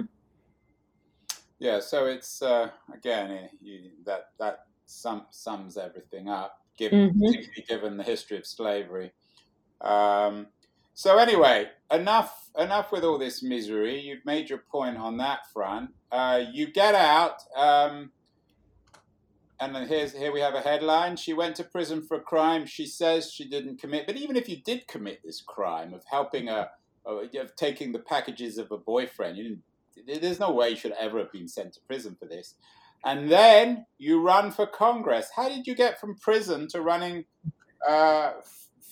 Yeah, 1.58 1.80
so 1.80 2.04
it's 2.04 2.42
uh, 2.42 2.68
again 2.92 3.30
eh, 3.30 3.48
you, 3.62 3.90
that 4.04 4.28
that 4.38 4.66
sum, 4.84 5.24
sums 5.30 5.78
everything 5.78 6.28
up, 6.28 6.60
given 6.76 7.14
mm-hmm. 7.14 7.62
given 7.66 7.96
the 7.96 8.04
history 8.04 8.36
of 8.36 8.44
slavery. 8.44 9.10
Um, 9.80 10.48
so 10.94 11.18
anyway, 11.18 11.68
enough 11.90 12.50
enough 12.58 12.92
with 12.92 13.04
all 13.04 13.18
this 13.18 13.42
misery. 13.42 14.00
You've 14.00 14.24
made 14.24 14.48
your 14.48 14.60
point 14.70 14.96
on 14.96 15.16
that 15.18 15.50
front. 15.52 15.90
Uh, 16.12 16.44
you 16.52 16.70
get 16.70 16.94
out, 16.94 17.42
um, 17.56 18.12
and 19.60 19.74
then 19.74 19.88
here's 19.88 20.12
here 20.12 20.32
we 20.32 20.40
have 20.40 20.54
a 20.54 20.60
headline. 20.60 21.16
She 21.16 21.32
went 21.32 21.56
to 21.56 21.64
prison 21.64 22.02
for 22.02 22.16
a 22.16 22.20
crime 22.20 22.66
she 22.66 22.86
says 22.86 23.32
she 23.32 23.48
didn't 23.48 23.80
commit. 23.80 24.06
But 24.06 24.16
even 24.16 24.36
if 24.36 24.48
you 24.48 24.56
did 24.56 24.86
commit 24.86 25.20
this 25.24 25.40
crime 25.40 25.92
of 25.94 26.04
helping 26.10 26.48
a 26.48 26.70
of 27.04 27.54
taking 27.56 27.92
the 27.92 27.98
packages 27.98 28.56
of 28.56 28.70
a 28.70 28.78
boyfriend, 28.78 29.36
you 29.36 29.42
didn't. 29.44 30.22
There's 30.22 30.40
no 30.40 30.50
way 30.50 30.70
you 30.70 30.76
should 30.76 30.94
ever 30.98 31.18
have 31.18 31.32
been 31.32 31.48
sent 31.48 31.74
to 31.74 31.80
prison 31.80 32.16
for 32.18 32.26
this. 32.26 32.54
And 33.04 33.30
then 33.30 33.86
you 33.98 34.20
run 34.20 34.50
for 34.50 34.66
Congress. 34.66 35.28
How 35.36 35.48
did 35.48 35.66
you 35.66 35.74
get 35.74 36.00
from 36.00 36.16
prison 36.16 36.68
to 36.68 36.80
running 36.80 37.26
uh, 37.86 38.32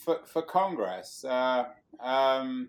for, 0.04 0.20
for 0.26 0.42
Congress? 0.42 1.24
Uh, 1.24 1.64
um, 2.00 2.68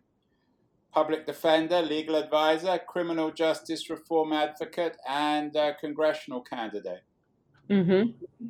public 0.91 1.25
defender, 1.25 1.81
legal 1.81 2.15
advisor, 2.15 2.79
criminal 2.87 3.31
justice 3.31 3.89
reform 3.89 4.31
advocate, 4.33 4.97
and 5.07 5.55
congressional 5.79 6.41
candidate. 6.41 7.01
Mm-hmm. 7.69 8.47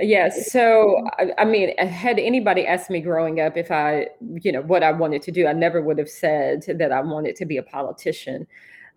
Yeah. 0.00 0.28
So, 0.28 1.08
I, 1.18 1.32
I, 1.38 1.44
mean, 1.44 1.76
had 1.78 2.20
anybody 2.20 2.66
asked 2.66 2.88
me 2.88 3.00
growing 3.00 3.40
up 3.40 3.56
if 3.56 3.72
I, 3.72 4.08
you 4.40 4.52
know, 4.52 4.62
what 4.62 4.84
I 4.84 4.92
wanted 4.92 5.22
to 5.22 5.32
do, 5.32 5.46
I 5.46 5.52
never 5.52 5.82
would 5.82 5.98
have 5.98 6.08
said 6.08 6.64
that 6.78 6.92
I 6.92 7.00
wanted 7.00 7.34
to 7.36 7.46
be 7.46 7.56
a 7.56 7.62
politician. 7.62 8.46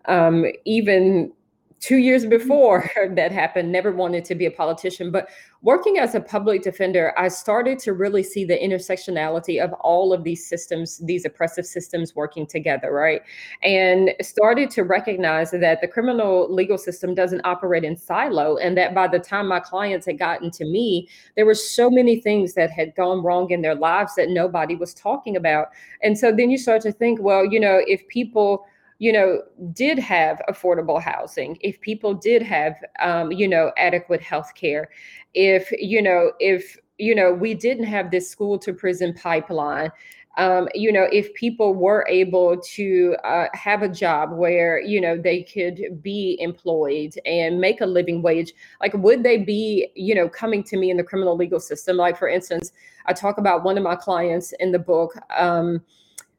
Um, 0.06 0.46
even 0.64 1.32
two 1.82 1.96
years 1.96 2.22
mm-hmm. 2.22 2.38
before 2.38 2.90
that 3.10 3.32
happened, 3.32 3.70
never 3.70 3.92
wanted 3.92 4.24
to 4.24 4.34
be 4.34 4.46
a 4.46 4.50
politician. 4.50 5.10
But 5.10 5.28
working 5.62 5.98
as 5.98 6.14
a 6.14 6.20
public 6.20 6.62
defender, 6.62 7.12
I 7.18 7.28
started 7.28 7.78
to 7.80 7.92
really 7.92 8.22
see 8.22 8.44
the 8.44 8.56
intersectionality 8.56 9.62
of 9.62 9.72
all 9.74 10.12
of 10.12 10.22
these 10.22 10.46
systems, 10.46 10.98
these 10.98 11.24
oppressive 11.24 11.66
systems 11.66 12.14
working 12.14 12.46
together, 12.46 12.92
right? 12.92 13.20
And 13.62 14.14
started 14.22 14.70
to 14.70 14.84
recognize 14.84 15.50
that 15.50 15.80
the 15.80 15.88
criminal 15.88 16.52
legal 16.52 16.78
system 16.78 17.14
doesn't 17.14 17.42
operate 17.44 17.84
in 17.84 17.96
silo. 17.96 18.56
And 18.56 18.76
that 18.78 18.94
by 18.94 19.08
the 19.08 19.18
time 19.18 19.48
my 19.48 19.60
clients 19.60 20.06
had 20.06 20.18
gotten 20.18 20.50
to 20.52 20.64
me, 20.64 21.08
there 21.34 21.46
were 21.46 21.54
so 21.54 21.90
many 21.90 22.20
things 22.20 22.54
that 22.54 22.70
had 22.70 22.94
gone 22.94 23.22
wrong 23.24 23.50
in 23.50 23.60
their 23.60 23.74
lives 23.74 24.14
that 24.14 24.30
nobody 24.30 24.76
was 24.76 24.94
talking 24.94 25.36
about. 25.36 25.68
And 26.02 26.16
so 26.16 26.30
then 26.30 26.50
you 26.50 26.58
start 26.58 26.82
to 26.82 26.92
think, 26.92 27.20
well, 27.20 27.44
you 27.44 27.58
know, 27.58 27.80
if 27.88 28.06
people, 28.06 28.66
you 28.98 29.12
know, 29.12 29.42
did 29.72 29.98
have 29.98 30.40
affordable 30.48 31.00
housing, 31.00 31.58
if 31.60 31.80
people 31.80 32.14
did 32.14 32.42
have, 32.42 32.76
um, 33.00 33.32
you 33.32 33.48
know, 33.48 33.72
adequate 33.76 34.20
health 34.20 34.54
care, 34.54 34.90
if, 35.34 35.70
you 35.72 36.00
know, 36.00 36.32
if, 36.38 36.76
you 36.98 37.14
know, 37.14 37.32
we 37.32 37.54
didn't 37.54 37.84
have 37.84 38.10
this 38.10 38.30
school 38.30 38.58
to 38.58 38.72
prison 38.72 39.12
pipeline, 39.14 39.90
um, 40.38 40.68
you 40.74 40.90
know, 40.90 41.08
if 41.12 41.34
people 41.34 41.74
were 41.74 42.06
able 42.08 42.56
to 42.58 43.16
uh, 43.24 43.48
have 43.52 43.82
a 43.82 43.88
job 43.88 44.32
where, 44.32 44.80
you 44.80 45.00
know, 45.00 45.18
they 45.18 45.42
could 45.42 46.02
be 46.02 46.38
employed 46.40 47.14
and 47.26 47.60
make 47.60 47.82
a 47.82 47.86
living 47.86 48.22
wage, 48.22 48.54
like, 48.80 48.94
would 48.94 49.22
they 49.22 49.36
be, 49.36 49.88
you 49.94 50.14
know, 50.14 50.28
coming 50.28 50.62
to 50.64 50.76
me 50.76 50.90
in 50.90 50.96
the 50.96 51.02
criminal 51.02 51.36
legal 51.36 51.60
system? 51.60 51.96
Like, 51.98 52.16
for 52.16 52.28
instance, 52.28 52.72
I 53.06 53.12
talk 53.12 53.36
about 53.36 53.62
one 53.62 53.76
of 53.76 53.84
my 53.84 53.96
clients 53.96 54.54
in 54.58 54.72
the 54.72 54.78
book. 54.78 55.14
Um, 55.36 55.82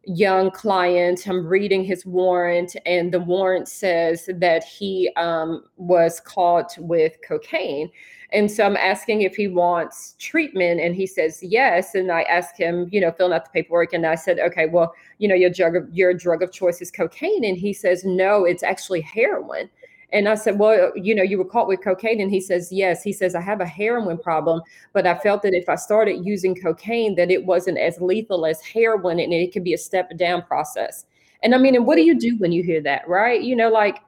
young 0.05 0.51
client. 0.51 1.27
I'm 1.27 1.45
reading 1.45 1.83
his 1.83 2.05
warrant, 2.05 2.75
and 2.85 3.11
the 3.11 3.19
warrant 3.19 3.67
says 3.67 4.29
that 4.35 4.63
he 4.63 5.11
um, 5.15 5.63
was 5.77 6.19
caught 6.19 6.75
with 6.77 7.17
cocaine. 7.27 7.89
And 8.31 8.51
so 8.51 8.65
I'm 8.65 8.77
asking 8.77 9.21
if 9.21 9.35
he 9.35 9.47
wants 9.47 10.15
treatment, 10.19 10.81
and 10.81 10.95
he 10.95 11.05
says 11.05 11.41
yes. 11.41 11.95
And 11.95 12.11
I 12.11 12.23
ask 12.23 12.57
him, 12.57 12.89
you 12.91 12.99
know, 12.99 13.11
filling 13.11 13.33
out 13.33 13.45
the 13.45 13.51
paperwork, 13.51 13.93
and 13.93 14.05
I 14.05 14.15
said, 14.15 14.39
okay, 14.39 14.65
well, 14.65 14.93
you 15.19 15.27
know, 15.27 15.35
your 15.35 15.51
drug 15.51 15.75
of, 15.75 15.87
your 15.93 16.13
drug 16.13 16.41
of 16.41 16.51
choice 16.51 16.81
is 16.81 16.91
cocaine, 16.91 17.43
and 17.43 17.57
he 17.57 17.73
says 17.73 18.03
no, 18.03 18.43
it's 18.43 18.63
actually 18.63 19.01
heroin. 19.01 19.69
And 20.13 20.29
I 20.29 20.35
said, 20.35 20.59
Well, 20.59 20.91
you 20.95 21.15
know, 21.15 21.23
you 21.23 21.37
were 21.37 21.45
caught 21.45 21.67
with 21.67 21.83
cocaine. 21.83 22.21
And 22.21 22.31
he 22.31 22.39
says, 22.39 22.71
Yes. 22.71 23.03
He 23.03 23.11
says, 23.11 23.35
I 23.35 23.41
have 23.41 23.59
a 23.59 23.65
heroin 23.65 24.17
problem, 24.17 24.61
but 24.93 25.07
I 25.07 25.17
felt 25.17 25.41
that 25.41 25.53
if 25.53 25.67
I 25.67 25.75
started 25.75 26.25
using 26.25 26.55
cocaine, 26.55 27.15
that 27.15 27.31
it 27.31 27.45
wasn't 27.45 27.79
as 27.79 27.99
lethal 27.99 28.45
as 28.45 28.61
heroin 28.61 29.19
and 29.19 29.33
it 29.33 29.51
could 29.51 29.63
be 29.63 29.73
a 29.73 29.77
step 29.77 30.15
down 30.17 30.43
process. 30.43 31.05
And 31.41 31.53
I 31.53 31.57
mean, 31.57 31.75
and 31.75 31.85
what 31.85 31.95
do 31.95 32.03
you 32.03 32.17
do 32.17 32.37
when 32.37 32.51
you 32.51 32.63
hear 32.63 32.81
that, 32.81 33.07
right? 33.07 33.41
You 33.41 33.55
know, 33.55 33.69
like 33.69 33.99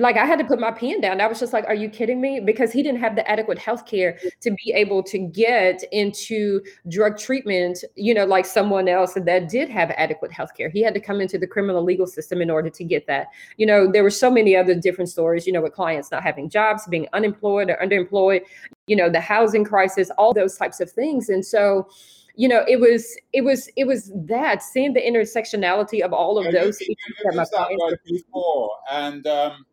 like 0.00 0.16
I 0.16 0.24
had 0.24 0.38
to 0.38 0.44
put 0.44 0.58
my 0.58 0.70
pen 0.70 1.00
down. 1.00 1.20
I 1.20 1.26
was 1.26 1.38
just 1.38 1.52
like, 1.52 1.64
"Are 1.66 1.74
you 1.74 1.88
kidding 1.88 2.20
me?" 2.20 2.40
Because 2.40 2.72
he 2.72 2.82
didn't 2.82 3.00
have 3.00 3.16
the 3.16 3.28
adequate 3.30 3.58
health 3.58 3.86
care 3.86 4.18
to 4.40 4.50
be 4.50 4.72
able 4.74 5.02
to 5.04 5.18
get 5.18 5.82
into 5.92 6.60
drug 6.88 7.18
treatment. 7.18 7.84
You 7.94 8.14
know, 8.14 8.24
like 8.24 8.46
someone 8.46 8.88
else 8.88 9.14
that 9.14 9.48
did 9.48 9.68
have 9.68 9.90
adequate 9.96 10.32
health 10.32 10.54
care. 10.56 10.68
He 10.68 10.82
had 10.82 10.94
to 10.94 11.00
come 11.00 11.20
into 11.20 11.38
the 11.38 11.46
criminal 11.46 11.82
legal 11.82 12.06
system 12.06 12.40
in 12.40 12.50
order 12.50 12.70
to 12.70 12.84
get 12.84 13.06
that. 13.06 13.28
You 13.56 13.66
know, 13.66 13.90
there 13.90 14.02
were 14.02 14.10
so 14.10 14.30
many 14.30 14.56
other 14.56 14.74
different 14.74 15.10
stories. 15.10 15.46
You 15.46 15.52
know, 15.52 15.62
with 15.62 15.72
clients 15.72 16.10
not 16.10 16.22
having 16.22 16.48
jobs, 16.48 16.86
being 16.88 17.06
unemployed 17.12 17.70
or 17.70 17.76
underemployed. 17.76 18.42
You 18.86 18.96
know, 18.96 19.10
the 19.10 19.20
housing 19.20 19.64
crisis, 19.64 20.10
all 20.18 20.32
those 20.32 20.56
types 20.56 20.80
of 20.80 20.90
things, 20.90 21.28
and 21.28 21.44
so 21.44 21.88
you 22.36 22.48
know, 22.48 22.64
it 22.68 22.78
was 22.78 23.16
it 23.32 23.42
was 23.42 23.68
it 23.76 23.86
was 23.86 24.12
that 24.14 24.62
seeing 24.62 24.92
the 24.92 25.00
intersectionality 25.00 26.02
of 26.02 26.12
all 26.12 26.38
of 26.38 26.44
yeah, 26.44 26.60
those 26.60 26.80
you, 26.82 26.88
you, 26.90 27.14
you 27.24 27.30
that 27.30 27.98
before, 28.04 28.70
and 28.92 29.26
um, 29.26 29.64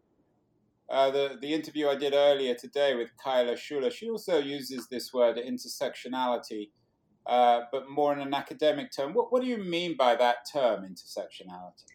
uh, 0.94 1.10
the, 1.10 1.38
the 1.42 1.52
interview 1.52 1.88
I 1.88 1.96
did 1.96 2.14
earlier 2.14 2.54
today 2.54 2.94
with 2.94 3.10
Kyla 3.18 3.58
Schuler, 3.58 3.90
she 3.90 4.10
also 4.12 4.38
uses 4.38 4.88
this 4.88 5.12
word 5.12 5.38
intersectionality, 5.38 6.70
uh, 7.26 7.62
but 7.72 7.90
more 7.90 8.14
in 8.14 8.20
an 8.20 8.36
academic 8.36 8.92
term. 8.96 9.14
What, 9.16 9.32
what 9.32 9.42
do 9.42 9.48
you 9.48 9.58
mean 9.58 9.98
by 9.98 10.16
that 10.16 10.38
term, 10.54 10.84
intersectionality? 10.84 11.86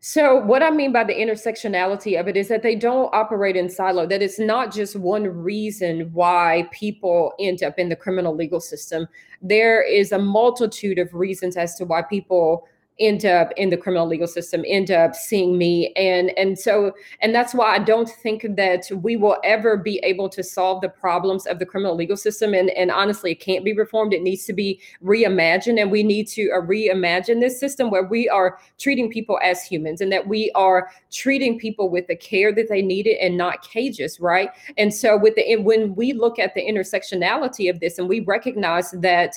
So, 0.00 0.36
what 0.36 0.62
I 0.62 0.70
mean 0.70 0.92
by 0.92 1.04
the 1.04 1.14
intersectionality 1.14 2.18
of 2.18 2.26
it 2.26 2.36
is 2.36 2.48
that 2.48 2.62
they 2.62 2.74
don't 2.74 3.12
operate 3.14 3.54
in 3.56 3.68
silo, 3.68 4.06
that 4.06 4.22
it's 4.22 4.40
not 4.40 4.72
just 4.72 4.96
one 4.96 5.24
reason 5.24 6.10
why 6.12 6.68
people 6.72 7.34
end 7.38 7.62
up 7.62 7.78
in 7.78 7.88
the 7.88 7.96
criminal 7.96 8.34
legal 8.34 8.60
system. 8.60 9.06
There 9.40 9.82
is 9.82 10.10
a 10.10 10.18
multitude 10.18 10.98
of 10.98 11.14
reasons 11.14 11.56
as 11.56 11.76
to 11.76 11.84
why 11.84 12.02
people 12.02 12.66
end 13.00 13.24
up 13.24 13.52
in 13.56 13.70
the 13.70 13.76
criminal 13.76 14.06
legal 14.06 14.26
system 14.26 14.64
end 14.66 14.90
up 14.90 15.14
seeing 15.14 15.56
me. 15.56 15.92
And 15.94 16.30
and 16.38 16.58
so 16.58 16.92
and 17.20 17.34
that's 17.34 17.54
why 17.54 17.74
i 17.74 17.78
don't 17.78 18.08
think 18.08 18.44
that 18.56 18.90
we 19.02 19.16
will 19.16 19.36
ever 19.44 19.76
be 19.76 19.98
able 20.02 20.28
to 20.30 20.42
solve 20.42 20.80
the 20.80 20.88
problems 20.88 21.46
of 21.46 21.58
the 21.58 21.66
criminal 21.66 21.94
legal 21.94 22.16
system. 22.16 22.54
And 22.54 22.70
and 22.70 22.90
honestly 22.90 23.32
it 23.32 23.40
can't 23.40 23.64
be 23.64 23.72
reformed. 23.72 24.12
It 24.12 24.22
needs 24.22 24.44
to 24.46 24.52
be 24.52 24.80
reimagined. 25.02 25.80
And 25.80 25.90
we 25.90 26.02
need 26.02 26.28
to 26.28 26.50
uh, 26.50 26.60
reimagine 26.60 27.40
this 27.40 27.58
system 27.58 27.90
where 27.90 28.04
we 28.04 28.28
are 28.28 28.58
treating 28.78 29.10
people 29.10 29.38
as 29.42 29.62
humans 29.62 30.00
and 30.00 30.12
that 30.12 30.26
we 30.26 30.50
are 30.54 30.90
treating 31.10 31.58
people 31.58 31.88
with 31.90 32.06
the 32.06 32.16
care 32.16 32.52
that 32.54 32.68
they 32.68 32.82
needed 32.82 33.16
and 33.20 33.36
not 33.36 33.62
cages 33.62 34.18
right? 34.20 34.50
And 34.76 34.92
so 34.92 35.16
with 35.16 35.34
the 35.34 35.56
when 35.56 35.94
we 35.94 36.12
look 36.12 36.38
at 36.38 36.54
the 36.54 36.62
intersectionality 36.62 37.70
of 37.70 37.80
this 37.80 37.98
and 37.98 38.08
we 38.08 38.20
recognize 38.20 38.90
that 38.92 39.34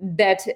that 0.00 0.46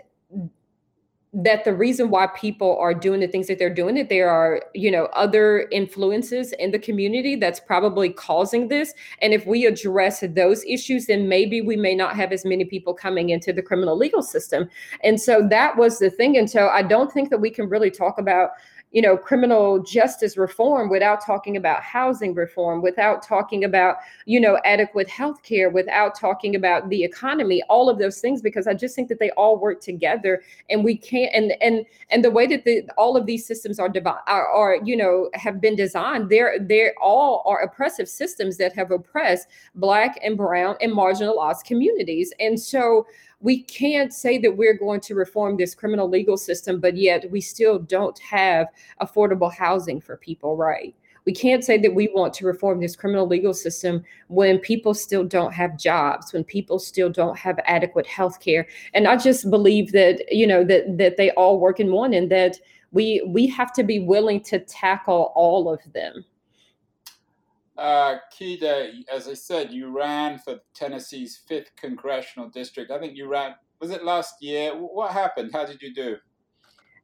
that 1.35 1.64
the 1.64 1.75
reason 1.75 2.09
why 2.09 2.27
people 2.29 2.79
are 2.79 2.95
doing 2.95 3.21
the 3.21 3.29
things 3.29 3.47
that 3.49 3.59
they're 3.59 3.75
doing 3.75 3.95
that 3.97 4.09
there 4.09 4.31
are 4.31 4.62
you 4.75 4.91
know 4.91 5.05
other 5.12 5.69
influences 5.71 6.53
in 6.53 6.71
the 6.71 6.79
community 6.79 7.37
that's 7.37 7.61
probably 7.61 8.11
causing 8.11 8.69
this. 8.69 8.95
And 9.21 9.35
if 9.35 9.47
we 9.47 9.67
address 9.67 10.25
those 10.35 10.64
issues 10.64 11.07
then 11.07 11.29
maybe 11.29 11.61
we 11.61 11.77
may 11.77 11.95
not 11.95 12.17
have 12.17 12.33
as 12.33 12.45
many 12.45 12.64
people 12.64 12.95
coming 12.95 13.31
into 13.31 13.53
the 13.53 13.62
criminal 13.62 13.97
legal 13.97 14.23
system. 14.23 14.69
And 15.05 15.21
so 15.21 15.47
that 15.51 15.77
was 15.77 15.99
the 15.99 16.11
thing. 16.11 16.37
And 16.37 16.51
so 16.51 16.69
i 16.69 16.83
don't 16.83 17.12
think 17.12 17.31
that 17.31 17.41
we 17.41 17.51
can 17.51 17.69
really 17.69 17.91
talk 17.91 18.19
about 18.19 18.51
you 18.90 19.03
know 19.03 19.16
criminal 19.16 19.83
justice 19.83 20.37
reform 20.37 20.88
without 20.88 21.24
talking 21.24 21.57
about 21.57 21.83
housing 21.83 22.35
reform 22.35 22.83
without 22.83 23.22
talking 23.22 23.64
about 23.64 23.96
you 24.27 24.40
know 24.40 24.59
adequate 24.64 25.09
health 25.09 25.42
care 25.42 25.70
without 25.70 26.18
talking 26.18 26.55
about 26.55 26.88
the 26.88 27.05
economy 27.05 27.62
all 27.68 27.88
of 27.88 27.98
those 27.98 28.20
things 28.20 28.40
because 28.40 28.66
i 28.66 28.74
just 28.74 28.94
think 28.94 29.09
that 29.09 29.18
they 29.18 29.31
all 29.31 29.59
work 29.59 29.81
together 29.81 30.42
and 30.70 30.85
we 30.85 30.96
can't 30.96 31.35
and 31.35 31.53
and 31.61 31.85
and 32.11 32.24
the 32.24 32.31
way 32.31 32.46
that 32.46 32.64
the 32.64 32.83
all 32.96 33.16
of 33.16 33.27
these 33.27 33.46
systems 33.46 33.79
are 33.79 33.88
divided 33.88 34.22
are, 34.27 34.48
are 34.48 34.77
you 34.85 34.96
know 34.96 35.29
have 35.35 35.61
been 35.61 35.77
designed 35.77 36.29
they're 36.31 36.59
they're 36.59 36.94
all 37.01 37.42
are 37.46 37.61
oppressive 37.61 38.09
systems 38.09 38.57
that 38.57 38.74
have 38.74 38.90
oppressed 38.90 39.48
black 39.74 40.18
and 40.22 40.37
brown 40.37 40.77
and 40.81 40.92
marginalized 40.92 41.64
communities. 41.64 42.33
And 42.40 42.59
so 42.59 43.07
we 43.40 43.62
can't 43.62 44.12
say 44.12 44.38
that 44.38 44.57
we're 44.57 44.77
going 44.77 45.01
to 45.01 45.14
reform 45.14 45.57
this 45.57 45.74
criminal 45.74 46.09
legal 46.09 46.37
system, 46.37 46.81
but 46.81 46.96
yet 46.96 47.31
we 47.31 47.40
still 47.40 47.79
don't 47.79 48.18
have 48.18 48.66
affordable 49.01 49.53
housing 49.53 50.01
for 50.01 50.16
people, 50.16 50.57
right? 50.57 50.94
We 51.24 51.33
can't 51.35 51.62
say 51.62 51.77
that 51.79 51.94
we 51.94 52.09
want 52.14 52.33
to 52.35 52.46
reform 52.46 52.81
this 52.81 52.96
criminal 52.96 53.27
legal 53.27 53.53
system 53.53 54.03
when 54.29 54.59
people 54.59 54.94
still 54.94 55.24
don't 55.24 55.53
have 55.53 55.79
jobs, 55.79 56.33
when 56.33 56.42
people 56.42 56.79
still 56.79 57.11
don't 57.11 57.37
have 57.37 57.61
adequate 57.66 58.07
health 58.07 58.40
care. 58.40 58.66
And 58.94 59.07
I 59.07 59.16
just 59.16 59.51
believe 59.51 59.92
that, 59.92 60.22
you 60.33 60.46
know, 60.46 60.64
that 60.64 60.96
that 60.96 61.18
they 61.18 61.31
all 61.33 61.61
work 61.61 61.81
in 61.81 61.92
one 61.92 62.14
and 62.14 62.31
that 62.31 62.59
we 62.92 63.22
we 63.27 63.46
have 63.48 63.74
to 63.74 63.85
be 63.85 63.98
willing 63.98 64.40
to 64.44 64.59
tackle 64.61 65.33
all 65.35 65.70
of 65.70 65.81
them. 65.92 66.24
Uh, 67.79 68.17
Keeda, 68.37 68.91
as 69.12 69.29
I 69.29 69.35
said, 69.35 69.73
you 69.73 69.97
ran 69.97 70.41
for 70.41 70.57
Tennessee's 70.75 71.41
fifth 71.47 71.71
congressional 71.77 72.49
district. 72.49 72.91
I 72.91 72.99
think 72.99 73.17
you 73.17 73.29
ran. 73.29 73.55
Was 73.81 73.93
it 73.93 74.05
last 74.05 74.43
year? 74.43 74.73
What 74.73 75.12
happened? 75.12 75.51
How 75.53 75.64
did 75.64 75.81
you 75.81 75.95
do? 75.95 76.17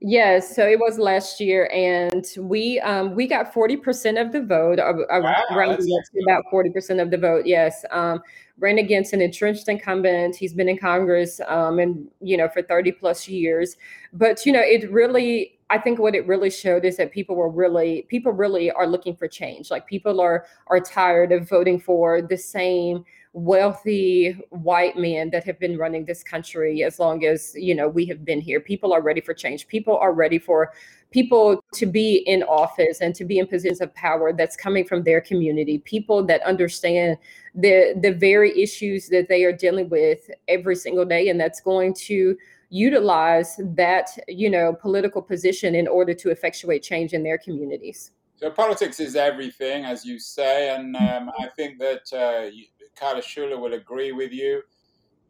Yes, 0.00 0.54
so 0.54 0.68
it 0.68 0.78
was 0.78 0.98
last 0.98 1.40
year, 1.40 1.70
and 1.72 2.26
we 2.36 2.80
um, 2.80 3.14
we 3.14 3.28
got 3.28 3.54
forty 3.54 3.76
percent 3.76 4.18
of 4.18 4.32
the 4.32 4.42
vote. 4.42 4.80
Uh, 4.80 4.92
wow, 5.08 5.42
about 5.50 6.44
forty 6.50 6.70
percent 6.70 7.00
of 7.00 7.12
the 7.12 7.16
vote. 7.16 7.46
Yes, 7.46 7.84
um, 7.92 8.20
ran 8.58 8.78
against 8.78 9.12
an 9.12 9.22
entrenched 9.22 9.68
incumbent. 9.68 10.34
He's 10.34 10.52
been 10.52 10.68
in 10.68 10.76
Congress, 10.76 11.40
um, 11.46 11.78
and 11.78 12.08
you 12.20 12.36
know 12.36 12.48
for 12.48 12.60
thirty 12.60 12.90
plus 12.90 13.28
years. 13.28 13.76
But 14.12 14.44
you 14.44 14.52
know, 14.52 14.60
it 14.60 14.90
really 14.90 15.53
I 15.70 15.78
think 15.78 15.98
what 15.98 16.14
it 16.14 16.26
really 16.26 16.50
showed 16.50 16.84
is 16.84 16.96
that 16.98 17.10
people 17.10 17.36
were 17.36 17.48
really 17.48 18.06
people 18.08 18.32
really 18.32 18.70
are 18.70 18.86
looking 18.86 19.16
for 19.16 19.26
change. 19.26 19.70
Like 19.70 19.86
people 19.86 20.20
are 20.20 20.46
are 20.66 20.80
tired 20.80 21.32
of 21.32 21.48
voting 21.48 21.80
for 21.80 22.20
the 22.20 22.36
same 22.36 23.04
wealthy 23.32 24.32
white 24.50 24.96
men 24.96 25.28
that 25.30 25.42
have 25.42 25.58
been 25.58 25.76
running 25.76 26.04
this 26.04 26.22
country 26.22 26.84
as 26.84 27.00
long 27.00 27.24
as 27.24 27.52
you 27.56 27.74
know 27.74 27.88
we 27.88 28.04
have 28.06 28.24
been 28.24 28.40
here. 28.40 28.60
People 28.60 28.92
are 28.92 29.02
ready 29.02 29.20
for 29.20 29.34
change. 29.34 29.66
People 29.66 29.96
are 29.96 30.12
ready 30.12 30.38
for 30.38 30.72
people 31.10 31.64
to 31.72 31.86
be 31.86 32.16
in 32.26 32.42
office 32.42 33.00
and 33.00 33.14
to 33.14 33.24
be 33.24 33.38
in 33.38 33.46
positions 33.46 33.80
of 33.80 33.94
power 33.94 34.32
that's 34.32 34.56
coming 34.56 34.84
from 34.84 35.02
their 35.02 35.20
community. 35.20 35.78
People 35.78 36.24
that 36.26 36.42
understand 36.42 37.16
the 37.54 37.94
the 38.02 38.12
very 38.12 38.56
issues 38.60 39.08
that 39.08 39.28
they 39.28 39.44
are 39.44 39.52
dealing 39.52 39.88
with 39.88 40.30
every 40.48 40.76
single 40.76 41.04
day 41.04 41.28
and 41.28 41.40
that's 41.40 41.60
going 41.60 41.94
to 41.94 42.36
utilize 42.74 43.60
that 43.76 44.10
you 44.26 44.50
know 44.50 44.72
political 44.72 45.22
position 45.22 45.74
in 45.74 45.86
order 45.86 46.12
to 46.12 46.30
effectuate 46.30 46.82
change 46.82 47.12
in 47.12 47.22
their 47.22 47.38
communities 47.38 48.10
so 48.34 48.50
politics 48.50 48.98
is 48.98 49.14
everything 49.14 49.84
as 49.84 50.04
you 50.04 50.18
say 50.18 50.74
and 50.74 50.96
um, 50.96 51.30
i 51.38 51.46
think 51.56 51.78
that 51.78 52.02
uh, 52.12 52.50
Kyla 52.96 53.22
Schuler 53.22 53.58
will 53.58 53.74
agree 53.74 54.12
with 54.12 54.32
you 54.32 54.62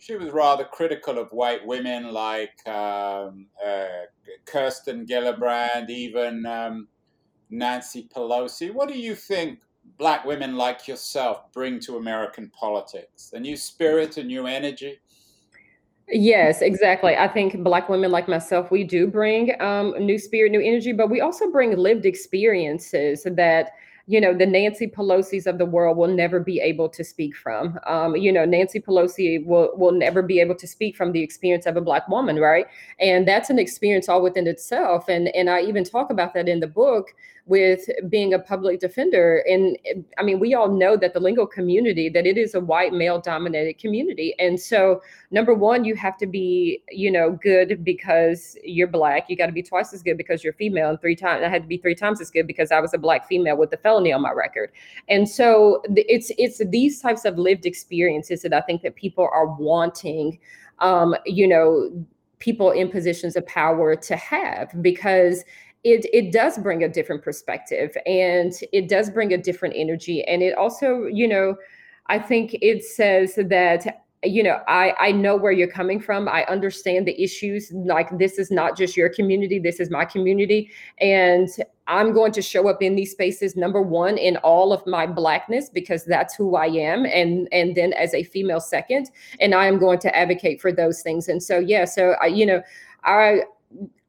she 0.04 0.16
was 0.16 0.30
rather 0.32 0.64
critical 0.64 1.18
of 1.18 1.30
white 1.32 1.66
women 1.66 2.12
like 2.12 2.66
um, 2.68 3.46
uh, 3.64 4.04
Kirsten 4.44 5.06
Gillibrand, 5.06 5.88
even 5.88 6.44
um, 6.44 6.88
Nancy 7.48 8.08
Pelosi. 8.14 8.70
What 8.70 8.90
do 8.90 8.98
you 8.98 9.14
think 9.14 9.60
black 9.98 10.26
women 10.26 10.56
like 10.56 10.86
yourself 10.86 11.50
bring 11.52 11.80
to 11.80 11.96
American 11.96 12.50
politics? 12.50 13.30
A 13.32 13.40
new 13.40 13.56
spirit, 13.56 14.18
a 14.18 14.24
new 14.24 14.46
energy? 14.46 15.00
Yes, 16.08 16.60
exactly. 16.60 17.16
I 17.16 17.28
think 17.28 17.62
Black 17.64 17.88
women 17.88 18.10
like 18.10 18.28
myself, 18.28 18.70
we 18.70 18.84
do 18.84 19.06
bring 19.06 19.58
um, 19.60 19.94
new 19.98 20.18
spirit, 20.18 20.52
new 20.52 20.60
energy, 20.60 20.92
but 20.92 21.08
we 21.08 21.20
also 21.20 21.50
bring 21.50 21.76
lived 21.76 22.04
experiences 22.04 23.26
that 23.30 23.70
you 24.06 24.20
know 24.20 24.34
the 24.34 24.44
nancy 24.44 24.86
pelosi's 24.86 25.46
of 25.46 25.56
the 25.56 25.64
world 25.64 25.96
will 25.96 26.14
never 26.14 26.38
be 26.38 26.60
able 26.60 26.90
to 26.90 27.02
speak 27.02 27.34
from 27.34 27.78
um, 27.86 28.14
you 28.14 28.30
know 28.30 28.44
nancy 28.44 28.78
pelosi 28.78 29.42
will 29.46 29.70
will 29.78 29.92
never 29.92 30.20
be 30.20 30.40
able 30.40 30.54
to 30.54 30.66
speak 30.66 30.94
from 30.94 31.12
the 31.12 31.22
experience 31.22 31.64
of 31.64 31.74
a 31.78 31.80
black 31.80 32.06
woman 32.06 32.36
right 32.36 32.66
and 33.00 33.26
that's 33.26 33.48
an 33.48 33.58
experience 33.58 34.06
all 34.06 34.20
within 34.20 34.46
itself 34.46 35.08
and 35.08 35.28
and 35.34 35.48
i 35.48 35.62
even 35.62 35.84
talk 35.84 36.10
about 36.10 36.34
that 36.34 36.50
in 36.50 36.60
the 36.60 36.66
book 36.66 37.14
with 37.46 37.88
being 38.08 38.32
a 38.32 38.38
public 38.38 38.80
defender. 38.80 39.44
And 39.48 39.76
i 40.18 40.22
mean 40.22 40.40
we 40.40 40.54
all 40.54 40.68
know 40.68 40.96
that 40.96 41.12
the 41.12 41.20
legal 41.20 41.46
community 41.46 42.08
that 42.08 42.26
it 42.26 42.38
is 42.38 42.54
a 42.54 42.60
white 42.60 42.92
male 42.92 43.20
dominated 43.20 43.78
community. 43.78 44.34
And 44.38 44.58
so 44.58 45.02
number 45.30 45.52
one 45.54 45.84
you 45.84 45.94
have 45.96 46.16
to 46.18 46.26
be 46.26 46.82
you 46.90 47.10
know 47.10 47.32
good 47.42 47.84
because 47.84 48.56
you're 48.64 48.88
black. 48.88 49.28
You 49.28 49.36
got 49.36 49.46
to 49.46 49.52
be 49.52 49.62
twice 49.62 49.92
as 49.92 50.02
good 50.02 50.16
because 50.16 50.42
you're 50.42 50.54
female 50.54 50.90
and 50.90 51.00
three 51.00 51.16
times 51.16 51.42
i 51.44 51.48
had 51.48 51.62
to 51.62 51.68
be 51.68 51.78
three 51.78 51.94
times 51.94 52.20
as 52.20 52.30
good 52.30 52.46
because 52.46 52.72
i 52.72 52.80
was 52.80 52.94
a 52.94 52.98
black 52.98 53.28
female 53.28 53.56
with 53.56 53.70
the 53.70 53.76
felony 53.76 54.12
on 54.12 54.22
my 54.22 54.32
record. 54.32 54.72
And 55.08 55.28
so 55.28 55.82
it's 55.96 56.30
it's 56.38 56.62
these 56.70 57.00
types 57.00 57.24
of 57.24 57.38
lived 57.38 57.66
experiences 57.66 58.42
that 58.42 58.54
i 58.54 58.60
think 58.62 58.82
that 58.82 58.94
people 58.94 59.28
are 59.32 59.46
wanting 59.46 60.38
um, 60.78 61.14
you 61.26 61.46
know 61.46 61.90
people 62.38 62.70
in 62.70 62.90
positions 62.90 63.36
of 63.36 63.46
power 63.46 63.96
to 63.96 64.16
have 64.16 64.70
because 64.82 65.44
it 65.84 66.06
it 66.12 66.32
does 66.32 66.58
bring 66.58 66.82
a 66.82 66.88
different 66.88 67.22
perspective 67.22 67.94
and 68.06 68.52
it 68.72 68.88
does 68.88 69.10
bring 69.10 69.32
a 69.32 69.38
different 69.38 69.74
energy. 69.76 70.24
And 70.24 70.42
it 70.42 70.56
also 70.56 71.04
you 71.06 71.28
know 71.28 71.56
i 72.06 72.18
think 72.18 72.56
it 72.60 72.84
says 72.84 73.34
that 73.36 74.02
you 74.22 74.42
know 74.42 74.60
i 74.66 74.94
i 74.98 75.12
know 75.12 75.36
where 75.36 75.52
you're 75.52 75.70
coming 75.70 76.00
from. 76.00 76.26
I 76.26 76.44
understand 76.44 77.06
the 77.06 77.22
issues. 77.22 77.70
Like 77.72 78.18
this 78.18 78.38
is 78.38 78.50
not 78.50 78.76
just 78.76 78.96
your 78.96 79.10
community. 79.10 79.58
This 79.58 79.78
is 79.78 79.90
my 79.90 80.04
community. 80.04 80.70
And 81.00 81.48
i'm 81.86 82.14
going 82.14 82.32
to 82.32 82.40
show 82.40 82.66
up 82.66 82.80
in 82.80 82.96
these 82.96 83.10
spaces 83.10 83.56
number 83.56 83.82
one 83.82 84.16
in 84.16 84.38
all 84.38 84.72
of 84.72 84.86
my 84.86 85.06
blackness 85.06 85.68
because 85.68 86.06
that's 86.06 86.34
who 86.34 86.56
i 86.56 86.66
am. 86.66 87.04
And 87.04 87.46
and 87.52 87.74
then 87.74 87.92
as 87.92 88.14
a 88.14 88.24
female 88.24 88.60
second 88.60 89.10
and 89.38 89.54
i 89.54 89.66
am 89.66 89.78
going 89.78 89.98
to 89.98 90.16
advocate 90.16 90.62
for 90.62 90.72
those 90.72 91.02
things. 91.02 91.28
And 91.28 91.42
so 91.42 91.58
yeah 91.58 91.84
so 91.84 92.14
I, 92.22 92.26
you 92.28 92.46
know 92.46 92.62
I 93.04 93.42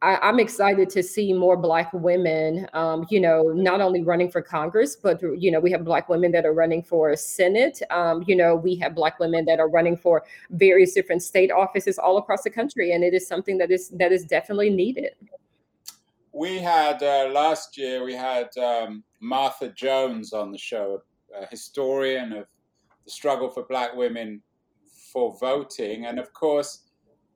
I, 0.05 0.29
am 0.29 0.39
excited 0.39 0.87
to 0.91 1.01
see 1.01 1.33
more 1.33 1.57
Black 1.57 1.91
women, 1.91 2.67
um, 2.73 3.07
you 3.09 3.19
know, 3.19 3.45
not 3.55 3.81
only 3.81 4.03
running 4.03 4.29
for 4.29 4.39
Congress, 4.39 4.95
but, 4.95 5.19
you 5.21 5.49
know, 5.49 5.59
we 5.59 5.71
have 5.71 5.83
Black 5.83 6.09
women 6.09 6.31
that 6.33 6.45
are 6.45 6.53
running 6.53 6.83
for 6.83 7.15
Senate. 7.15 7.81
Um, 7.89 8.23
you 8.27 8.35
know, 8.35 8.55
we 8.55 8.75
have 8.75 8.93
Black 8.93 9.19
women 9.19 9.45
that 9.45 9.59
are 9.59 9.67
running 9.67 9.97
for 9.97 10.23
various 10.51 10.93
different 10.93 11.23
state 11.23 11.51
offices 11.51 11.97
all 11.97 12.17
across 12.17 12.43
the 12.43 12.51
country. 12.51 12.91
And 12.91 13.03
it 13.03 13.15
is 13.15 13.27
something 13.27 13.57
that 13.57 13.71
is 13.71 13.89
that 13.89 14.11
is 14.11 14.25
definitely 14.25 14.69
needed. 14.69 15.15
We 16.33 16.59
had 16.59 17.01
uh, 17.01 17.29
last 17.31 17.75
year, 17.75 18.03
we 18.03 18.13
had 18.13 18.55
um, 18.57 19.03
Martha 19.21 19.69
Jones 19.69 20.33
on 20.33 20.51
the 20.51 20.57
show, 20.59 21.01
a 21.35 21.47
historian 21.47 22.31
of 22.31 22.45
the 23.05 23.11
struggle 23.11 23.49
for 23.49 23.63
Black 23.63 23.95
women 23.95 24.43
for 25.11 25.35
voting. 25.39 26.05
And 26.05 26.19
of 26.19 26.31
course, 26.33 26.81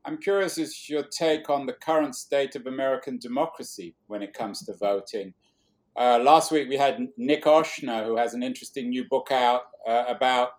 I'm 0.10 0.18
curious 0.18 0.58
as 0.58 0.90
your 0.90 1.04
take 1.04 1.52
on 1.52 1.68
the 1.68 1.74
current 1.74 2.16
state 2.16 2.56
of 2.56 2.66
American 2.66 3.20
democracy 3.20 3.94
when 4.08 4.24
it 4.24 4.34
comes 4.34 4.66
to 4.66 4.74
voting. 4.74 5.36
Uh, 5.96 6.18
last 6.18 6.52
week 6.52 6.68
we 6.68 6.78
had 6.78 7.10
Nick 7.16 7.44
Ochsner, 7.44 8.04
who 8.04 8.18
has 8.18 8.34
an 8.34 8.42
interesting 8.42 8.90
new 8.90 9.08
book 9.08 9.32
out 9.32 9.66
uh, 9.88 10.06
about 10.08 10.54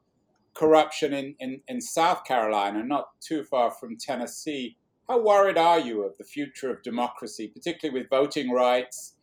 corruption 0.54 1.12
in, 1.12 1.34
in, 1.40 1.60
in 1.66 1.80
South 1.80 2.22
Carolina, 2.22 2.84
not 2.84 3.08
too 3.20 3.42
far 3.42 3.72
from 3.72 3.96
Tennessee. 3.96 4.76
How 5.08 5.20
worried 5.20 5.58
are 5.58 5.80
you 5.80 6.04
of 6.04 6.16
the 6.16 6.22
future 6.22 6.70
of 6.70 6.84
democracy, 6.84 7.48
particularly 7.48 8.02
with 8.02 8.08
voting 8.08 8.52
rights 8.52 9.16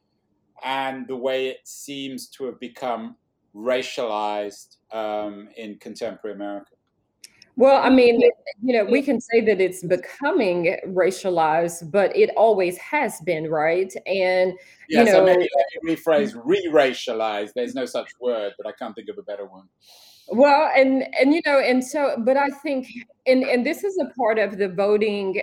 and 0.62 1.08
the 1.08 1.16
way 1.16 1.48
it 1.48 1.60
seems 1.64 2.28
to 2.32 2.48
have 2.48 2.60
become 2.60 3.16
racialized 3.56 4.76
um, 4.92 5.48
in 5.56 5.78
contemporary 5.78 6.36
America? 6.36 6.77
Well, 7.58 7.82
I 7.84 7.90
mean, 7.90 8.22
you 8.62 8.78
know, 8.78 8.86
we 8.86 9.02
can 9.02 9.20
say 9.20 9.42
that 9.42 9.60
it's 9.60 9.84
becoming 9.84 10.78
racialized, 10.90 11.92
but 11.92 12.16
it 12.16 12.30
always 12.38 12.78
has 12.78 13.20
been, 13.22 13.50
right? 13.50 13.92
And 14.06 14.54
yes, 14.88 15.08
you 15.08 15.12
know, 15.12 15.26
maybe 15.26 15.50
let 15.58 15.84
me 15.84 15.96
rephrase 15.96 16.40
re-racialized. 16.46 17.54
There's 17.56 17.74
no 17.74 17.86
such 17.86 18.12
word, 18.22 18.54
but 18.58 18.68
I 18.68 18.74
can't 18.74 18.94
think 18.94 19.10
of 19.10 19.18
a 19.18 19.24
better 19.24 19.48
one. 19.48 19.68
Well, 20.30 20.70
and 20.76 21.04
and 21.20 21.34
you 21.34 21.42
know, 21.48 21.60
and 21.60 21.84
so, 21.84 22.18
but 22.20 22.38
I 22.38 22.50
think, 22.50 22.90
and 23.26 23.44
and 23.44 23.66
this 23.66 23.84
is 23.84 23.98
a 23.98 24.14
part 24.14 24.38
of 24.38 24.60
the 24.60 24.70
voting 24.70 25.42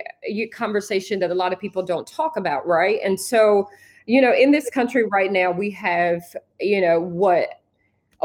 conversation 0.53 1.19
that 1.19 1.31
a 1.31 1.35
lot 1.35 1.51
of 1.51 1.59
people 1.59 1.83
don't 1.83 2.07
talk 2.07 2.37
about, 2.37 2.65
right? 2.65 2.99
And 3.03 3.19
so, 3.19 3.67
you 4.05 4.21
know, 4.21 4.33
in 4.33 4.51
this 4.51 4.69
country 4.69 5.03
right 5.11 5.33
now, 5.33 5.51
we 5.51 5.69
have, 5.71 6.21
you 6.61 6.79
know, 6.79 7.01
what 7.01 7.49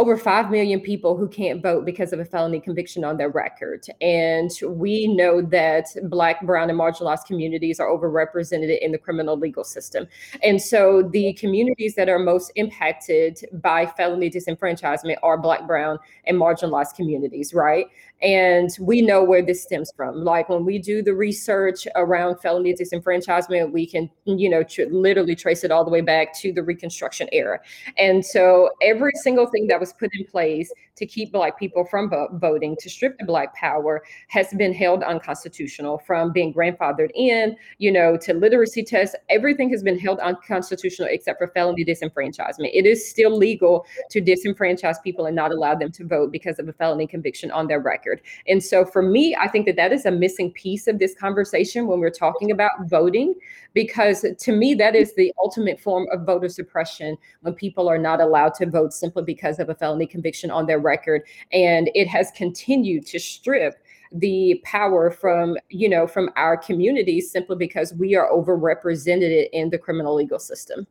over 0.01 0.17
5 0.17 0.51
million 0.51 0.81
people 0.81 1.15
who 1.15 1.29
can't 1.29 1.63
vote 1.63 1.85
because 1.85 2.15
of 2.15 2.21
a 2.21 2.25
felony 2.25 2.59
conviction 2.59 3.05
on 3.05 3.19
their 3.19 3.29
record. 3.29 3.85
And 4.01 4.51
we 4.65 5.07
know 5.07 5.43
that 5.43 5.89
Black, 6.05 6.41
Brown, 6.47 6.71
and 6.71 6.79
marginalized 6.81 7.27
communities 7.27 7.79
are 7.79 7.87
overrepresented 7.87 8.79
in 8.81 8.93
the 8.93 8.99
criminal 8.99 9.39
legal 9.39 9.63
system. 9.63 10.07
And 10.43 10.59
so 10.59 11.07
the 11.13 11.35
communities 11.35 11.97
that 11.97 12.09
are 12.09 12.19
most 12.19 12.51
impacted 12.55 13.41
by 13.63 13.85
felony 13.85 14.31
disenfranchisement 14.31 15.17
are 15.23 15.37
Black, 15.37 15.67
Brown, 15.67 15.99
and 16.25 16.39
marginalized 16.39 16.95
communities, 16.95 17.53
right? 17.53 17.85
And 18.23 18.71
we 18.81 19.03
know 19.03 19.23
where 19.23 19.43
this 19.45 19.63
stems 19.63 19.93
from. 19.97 20.25
Like 20.25 20.49
when 20.49 20.65
we 20.65 20.79
do 20.79 21.03
the 21.03 21.15
research 21.15 21.87
around 21.95 22.39
felony 22.41 22.75
disenfranchisement, 22.75 23.73
we 23.73 23.87
can, 23.87 24.11
you 24.25 24.49
know, 24.49 24.63
tr- 24.63 24.83
literally 24.91 25.35
trace 25.35 25.65
it 25.65 25.71
all 25.71 25.85
the 25.85 25.91
way 25.91 26.01
back 26.01 26.39
to 26.41 26.53
the 26.53 26.63
Reconstruction 26.63 27.29
era. 27.33 27.61
And 27.99 28.25
so 28.25 28.71
every 28.83 29.13
single 29.23 29.47
thing 29.47 29.67
that 29.69 29.81
was 29.81 29.90
put 29.93 30.11
in 30.19 30.27
place 30.27 30.73
to 30.97 31.07
keep 31.07 31.33
Black 31.33 31.59
people 31.59 31.85
from 31.85 32.11
voting, 32.35 32.77
to 32.81 32.91
strip 32.91 33.19
the 33.19 33.25
Black 33.25 33.55
power, 33.55 34.03
has 34.29 34.53
been 34.55 34.73
held 34.73 35.03
unconstitutional 35.03 35.99
from 36.07 36.33
being 36.33 36.53
grandfathered 36.53 37.11
in, 37.15 37.57
you 37.79 37.91
know, 37.91 38.17
to 38.19 38.35
literacy 38.35 38.83
tests. 38.83 39.17
Everything 39.29 39.71
has 39.71 39.83
been 39.83 39.99
held 39.99 40.19
unconstitutional 40.21 41.09
except 41.11 41.39
for 41.39 41.49
felony 41.49 41.85
disenfranchisement. 41.85 42.71
It 42.73 42.87
is 42.87 43.09
still 43.09 43.37
legal 43.37 43.87
to 44.11 44.21
disenfranchise 44.21 45.03
people 45.03 45.27
and 45.27 45.35
not 45.35 45.53
allow 45.53 45.75
them 45.75 45.91
to 45.93 46.07
vote 46.07 46.31
because 46.31 46.59
of 46.59 46.69
a 46.69 46.73
felony 46.75 47.07
conviction 47.07 47.51
on 47.51 47.67
their 47.67 47.81
record. 47.81 48.21
And 48.47 48.63
so 48.63 48.85
for 48.85 49.01
me, 49.01 49.35
I 49.35 49.49
think 49.49 49.65
that 49.67 49.77
that 49.77 49.93
is 49.93 50.05
a 50.05 50.11
missing 50.11 50.53
piece 50.53 50.87
of 50.87 50.99
this 50.99 51.15
conversation 51.15 51.87
when 51.87 52.01
we're 52.01 52.11
talking 52.11 52.51
about 52.51 52.73
voting, 52.85 53.35
because 53.73 54.27
to 54.39 54.53
me, 54.53 54.75
that 54.75 54.95
is 54.95 55.15
the 55.15 55.33
ultimate 55.43 55.81
form 55.81 56.07
of 56.13 56.27
voter 56.27 56.49
suppression 56.49 57.17
when 57.41 57.55
people 57.55 57.89
are 57.89 57.99
not 57.99 58.21
allowed 58.21 58.53
to 58.55 58.69
vote 58.69 58.93
simply 58.93 59.23
because 59.23 59.59
of 59.59 59.70
a 59.71 59.75
felony 59.75 60.07
conviction 60.07 60.51
on 60.51 60.67
their 60.67 60.79
record 60.79 61.23
and 61.53 61.91
it 61.95 62.07
has 62.07 62.31
continued 62.33 63.07
to 63.07 63.19
strip 63.19 63.83
the 64.13 64.61
power 64.65 65.11
from 65.11 65.57
you 65.69 65.89
know 65.89 66.07
from 66.07 66.31
our 66.37 66.57
communities 66.57 67.31
simply 67.31 67.57
because 67.57 67.95
we 67.95 68.17
are 68.17 68.29
overrepresented 68.31 69.49
in 69.53 69.71
the 69.71 69.79
criminal 69.79 70.15
legal 70.15 70.39
system 70.39 70.87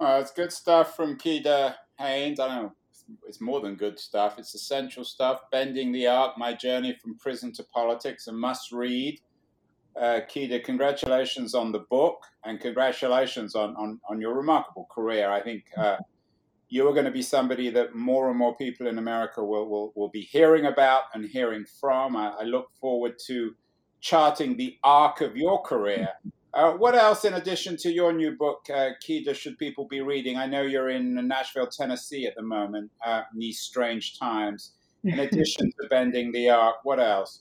uh, 0.00 0.18
it's 0.20 0.32
good 0.32 0.52
stuff 0.52 0.96
from 0.96 1.16
Keeda 1.16 1.76
Haynes. 1.98 2.40
I 2.40 2.48
don't 2.48 2.62
know, 2.64 2.72
it's 3.26 3.40
more 3.40 3.60
than 3.60 3.74
good 3.74 3.98
stuff. 3.98 4.38
It's 4.38 4.54
essential 4.54 5.04
stuff. 5.04 5.42
Bending 5.52 5.92
the 5.92 6.06
Arc, 6.06 6.36
My 6.36 6.52
Journey 6.52 6.98
from 7.00 7.16
Prison 7.16 7.52
to 7.52 7.62
Politics, 7.64 8.26
a 8.26 8.32
must 8.32 8.72
read. 8.72 9.20
Uh, 9.96 10.20
Keeda, 10.28 10.64
congratulations 10.64 11.54
on 11.54 11.70
the 11.70 11.80
book 11.90 12.24
and 12.44 12.60
congratulations 12.60 13.54
on, 13.54 13.76
on, 13.76 14.00
on 14.08 14.20
your 14.20 14.34
remarkable 14.34 14.88
career. 14.90 15.30
I 15.30 15.40
think 15.40 15.64
uh, 15.76 15.98
you 16.68 16.88
are 16.88 16.92
going 16.92 17.04
to 17.04 17.10
be 17.10 17.22
somebody 17.22 17.70
that 17.70 17.94
more 17.94 18.30
and 18.30 18.38
more 18.38 18.56
people 18.56 18.86
in 18.86 18.98
America 18.98 19.44
will, 19.44 19.68
will, 19.68 19.92
will 19.94 20.08
be 20.08 20.22
hearing 20.22 20.66
about 20.66 21.04
and 21.14 21.24
hearing 21.24 21.64
from. 21.80 22.16
I, 22.16 22.30
I 22.40 22.42
look 22.44 22.70
forward 22.80 23.14
to 23.26 23.54
charting 24.00 24.56
the 24.56 24.76
arc 24.82 25.20
of 25.20 25.36
your 25.36 25.62
career. 25.62 26.08
Uh, 26.52 26.72
what 26.72 26.94
else, 26.94 27.24
in 27.24 27.34
addition 27.34 27.76
to 27.76 27.92
your 27.92 28.12
new 28.12 28.36
book, 28.36 28.66
uh, 28.72 28.90
Keeda, 29.04 29.34
should 29.34 29.58
people 29.58 29.88
be 29.88 30.02
reading? 30.02 30.36
I 30.36 30.46
know 30.46 30.62
you're 30.62 30.90
in 30.90 31.14
Nashville, 31.26 31.66
Tennessee 31.66 32.26
at 32.26 32.36
the 32.36 32.42
moment, 32.42 32.92
uh, 33.04 33.22
in 33.32 33.40
these 33.40 33.58
strange 33.58 34.18
times. 34.18 34.72
In 35.02 35.18
addition 35.28 35.72
to 35.72 35.88
Bending 35.88 36.30
the 36.32 36.50
Arc, 36.50 36.76
what 36.84 37.00
else? 37.00 37.40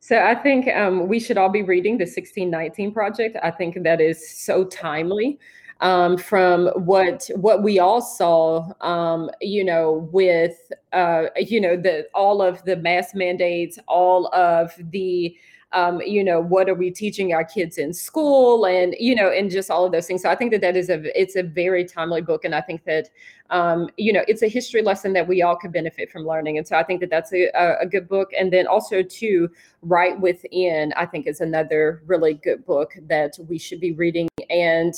So 0.00 0.18
I 0.20 0.34
think 0.34 0.68
um, 0.68 1.08
we 1.08 1.20
should 1.20 1.38
all 1.38 1.48
be 1.48 1.62
reading 1.62 1.98
the 1.98 2.04
1619 2.04 2.92
Project. 2.92 3.36
I 3.42 3.50
think 3.50 3.82
that 3.82 4.00
is 4.00 4.28
so 4.28 4.64
timely 4.64 5.38
um, 5.80 6.16
from 6.16 6.68
what 6.74 7.28
what 7.36 7.62
we 7.62 7.78
all 7.78 8.02
saw, 8.02 8.72
um, 8.80 9.30
you 9.40 9.64
know, 9.64 10.08
with 10.12 10.56
uh, 10.92 11.26
you 11.36 11.60
know 11.60 11.76
the 11.76 12.06
all 12.14 12.42
of 12.42 12.64
the 12.64 12.76
mask 12.76 13.14
mandates, 13.14 13.78
all 13.86 14.32
of 14.34 14.72
the 14.90 15.36
um, 15.72 16.00
you 16.00 16.24
know 16.24 16.40
what 16.40 16.68
are 16.68 16.74
we 16.74 16.90
teaching 16.90 17.34
our 17.34 17.44
kids 17.44 17.76
in 17.78 17.92
school 17.92 18.64
and 18.64 18.96
you 18.98 19.14
know 19.14 19.30
and 19.30 19.50
just 19.50 19.70
all 19.70 19.84
of 19.84 19.92
those 19.92 20.06
things. 20.06 20.22
So 20.22 20.30
i 20.30 20.34
think 20.34 20.50
that 20.52 20.62
that 20.62 20.76
is 20.76 20.88
a 20.88 21.20
it's 21.20 21.36
a 21.36 21.42
very 21.42 21.84
timely 21.84 22.22
book 22.22 22.44
and 22.44 22.54
i 22.54 22.60
think 22.60 22.84
that 22.84 23.10
um, 23.50 23.88
you 23.96 24.12
know 24.12 24.24
it's 24.28 24.42
a 24.42 24.48
history 24.48 24.82
lesson 24.82 25.12
that 25.12 25.28
we 25.28 25.42
all 25.42 25.56
could 25.56 25.72
benefit 25.72 26.10
from 26.10 26.26
learning. 26.26 26.56
And 26.58 26.66
so 26.66 26.76
i 26.76 26.82
think 26.82 27.00
that 27.00 27.10
that's 27.10 27.32
a, 27.32 27.50
a 27.80 27.86
good 27.86 28.08
book. 28.08 28.30
And 28.38 28.52
then 28.52 28.66
also 28.66 29.02
to 29.02 29.50
right 29.82 30.18
within 30.18 30.92
i 30.96 31.04
think 31.04 31.26
is 31.26 31.40
another 31.40 32.02
really 32.06 32.34
good 32.34 32.64
book 32.64 32.94
that 33.06 33.38
we 33.46 33.58
should 33.58 33.80
be 33.80 33.92
reading. 33.92 34.28
And 34.48 34.94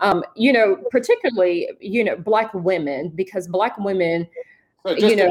um, 0.00 0.24
you 0.34 0.52
know, 0.52 0.76
particularly, 0.90 1.68
you 1.80 2.02
know, 2.02 2.16
Black 2.16 2.52
women, 2.54 3.12
because 3.14 3.46
Black 3.46 3.78
women, 3.78 4.28
so 4.86 4.94
you 4.94 5.14
know, 5.14 5.30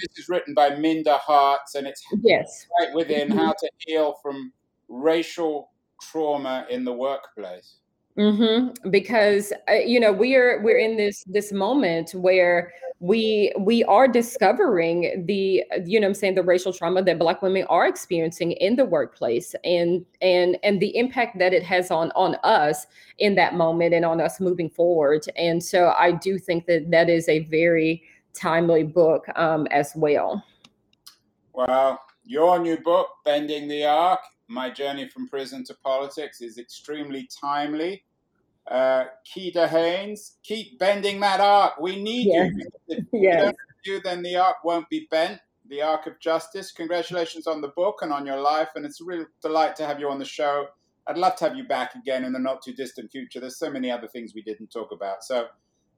this 0.00 0.18
is 0.18 0.28
written 0.28 0.54
by 0.54 0.70
Minda 0.70 1.18
Harts, 1.18 1.76
and 1.76 1.86
it's 1.86 2.02
yes, 2.22 2.66
right 2.80 2.92
within 2.94 3.28
mm-hmm. 3.28 3.38
how 3.38 3.52
to 3.52 3.70
heal 3.78 4.16
from 4.22 4.52
racial 4.88 5.70
trauma 6.00 6.66
in 6.68 6.84
the 6.84 6.92
workplace. 6.92 7.76
Mm-hmm. 8.18 8.90
Because 8.90 9.52
uh, 9.70 9.74
you 9.74 10.00
know 10.00 10.12
we're 10.12 10.60
we're 10.62 10.78
in 10.78 10.96
this 10.96 11.22
this 11.24 11.52
moment 11.52 12.10
where 12.14 12.72
we 12.98 13.52
we 13.60 13.84
are 13.84 14.08
discovering 14.08 15.24
the 15.26 15.62
you 15.84 16.00
know 16.00 16.08
I'm 16.08 16.14
saying 16.14 16.34
the 16.34 16.42
racial 16.42 16.72
trauma 16.72 17.00
that 17.04 17.20
Black 17.20 17.42
women 17.42 17.64
are 17.68 17.86
experiencing 17.86 18.52
in 18.52 18.74
the 18.74 18.84
workplace 18.84 19.54
and 19.62 20.04
and 20.20 20.58
and 20.64 20.80
the 20.80 20.96
impact 20.96 21.38
that 21.38 21.52
it 21.52 21.62
has 21.62 21.92
on 21.92 22.10
on 22.16 22.34
us 22.42 22.88
in 23.18 23.36
that 23.36 23.54
moment 23.54 23.94
and 23.94 24.04
on 24.04 24.20
us 24.20 24.40
moving 24.40 24.68
forward. 24.68 25.24
And 25.36 25.62
so 25.62 25.94
I 25.96 26.10
do 26.10 26.38
think 26.38 26.66
that 26.66 26.90
that 26.90 27.08
is 27.08 27.28
a 27.28 27.44
very 27.44 28.02
timely 28.34 28.82
book 28.82 29.26
um, 29.36 29.68
as 29.70 29.92
well. 29.94 30.44
Well, 31.52 32.00
your 32.24 32.58
new 32.58 32.78
book, 32.78 33.08
Bending 33.24 33.68
the 33.68 33.84
Arc, 33.84 34.20
My 34.48 34.70
Journey 34.70 35.08
from 35.08 35.28
Prison 35.28 35.62
to 35.64 35.74
Politics, 35.84 36.40
is 36.40 36.58
extremely 36.58 37.28
timely 37.40 38.02
uh, 38.70 39.04
Keeda 39.26 39.68
Haynes, 39.68 40.36
keep 40.42 40.78
bending 40.78 41.20
that 41.20 41.40
arc. 41.40 41.80
We 41.80 42.00
need 42.00 42.28
yes. 42.28 42.52
you. 42.54 42.68
If 42.88 43.04
yes. 43.12 43.54
you, 43.84 44.00
then 44.00 44.22
the 44.22 44.36
arc 44.36 44.62
won't 44.64 44.88
be 44.88 45.06
bent. 45.10 45.40
The 45.68 45.82
Arc 45.82 46.06
of 46.06 46.18
Justice. 46.18 46.72
Congratulations 46.72 47.46
on 47.46 47.60
the 47.60 47.68
book 47.68 47.98
and 48.00 48.10
on 48.10 48.24
your 48.24 48.40
life, 48.40 48.70
and 48.74 48.86
it's 48.86 49.02
a 49.02 49.04
real 49.04 49.26
delight 49.42 49.76
to 49.76 49.86
have 49.86 50.00
you 50.00 50.08
on 50.08 50.18
the 50.18 50.24
show. 50.24 50.66
I'd 51.06 51.18
love 51.18 51.36
to 51.36 51.44
have 51.44 51.56
you 51.56 51.64
back 51.64 51.94
again 51.94 52.24
in 52.24 52.32
the 52.32 52.38
not 52.38 52.62
too 52.62 52.72
distant 52.72 53.12
future. 53.12 53.38
There's 53.38 53.58
so 53.58 53.70
many 53.70 53.90
other 53.90 54.08
things 54.08 54.32
we 54.34 54.40
didn't 54.42 54.70
talk 54.70 54.92
about. 54.92 55.24
So 55.24 55.48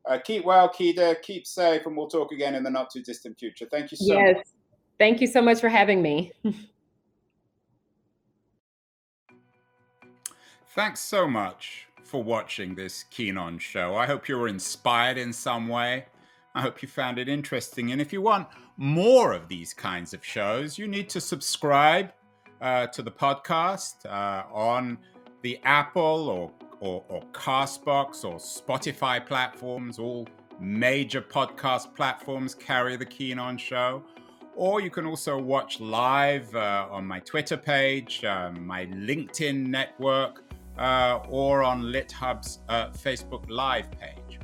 uh, 0.08 0.18
keep 0.18 0.44
well, 0.44 0.68
Keeda. 0.68 1.22
Keep 1.22 1.46
safe, 1.46 1.86
and 1.86 1.96
we'll 1.96 2.08
talk 2.08 2.32
again 2.32 2.56
in 2.56 2.64
the 2.64 2.70
not 2.70 2.90
too 2.90 3.02
distant 3.02 3.38
future. 3.38 3.68
Thank 3.70 3.92
you 3.92 3.96
so 3.96 4.14
yes. 4.14 4.36
much. 4.36 4.46
Thank 4.98 5.20
you 5.20 5.28
so 5.28 5.40
much 5.40 5.60
for 5.60 5.68
having 5.68 6.02
me. 6.02 6.32
Thanks 10.74 11.00
so 11.00 11.28
much 11.28 11.89
for 12.10 12.22
watching 12.24 12.74
this 12.74 13.04
Keen 13.04 13.38
On 13.38 13.56
show. 13.56 13.94
I 13.94 14.04
hope 14.04 14.28
you 14.28 14.36
were 14.36 14.48
inspired 14.48 15.16
in 15.16 15.32
some 15.32 15.68
way. 15.68 16.06
I 16.56 16.60
hope 16.60 16.82
you 16.82 16.88
found 16.88 17.20
it 17.20 17.28
interesting. 17.28 17.92
And 17.92 18.00
if 18.00 18.12
you 18.12 18.20
want 18.20 18.48
more 18.76 19.32
of 19.32 19.46
these 19.46 19.72
kinds 19.72 20.12
of 20.12 20.24
shows, 20.24 20.76
you 20.76 20.88
need 20.88 21.08
to 21.10 21.20
subscribe 21.20 22.12
uh, 22.60 22.88
to 22.88 23.02
the 23.02 23.12
podcast 23.12 24.06
uh, 24.06 24.42
on 24.52 24.98
the 25.42 25.60
Apple 25.62 26.28
or, 26.28 26.50
or, 26.80 27.04
or 27.08 27.22
Castbox 27.32 28.24
or 28.24 28.38
Spotify 28.38 29.24
platforms. 29.24 30.00
All 30.00 30.26
major 30.58 31.22
podcast 31.22 31.94
platforms 31.94 32.56
carry 32.56 32.96
the 32.96 33.06
Keen 33.06 33.38
On 33.38 33.56
show. 33.56 34.02
Or 34.56 34.80
you 34.80 34.90
can 34.90 35.06
also 35.06 35.38
watch 35.38 35.78
live 35.78 36.52
uh, 36.56 36.88
on 36.90 37.06
my 37.06 37.20
Twitter 37.20 37.56
page, 37.56 38.24
um, 38.24 38.66
my 38.66 38.86
LinkedIn 38.86 39.68
network, 39.68 40.49
uh, 40.78 41.20
or 41.28 41.62
on 41.62 41.82
LitHub's 41.82 42.60
uh, 42.68 42.88
Facebook 42.90 43.48
Live 43.48 43.90
page. 43.92 44.38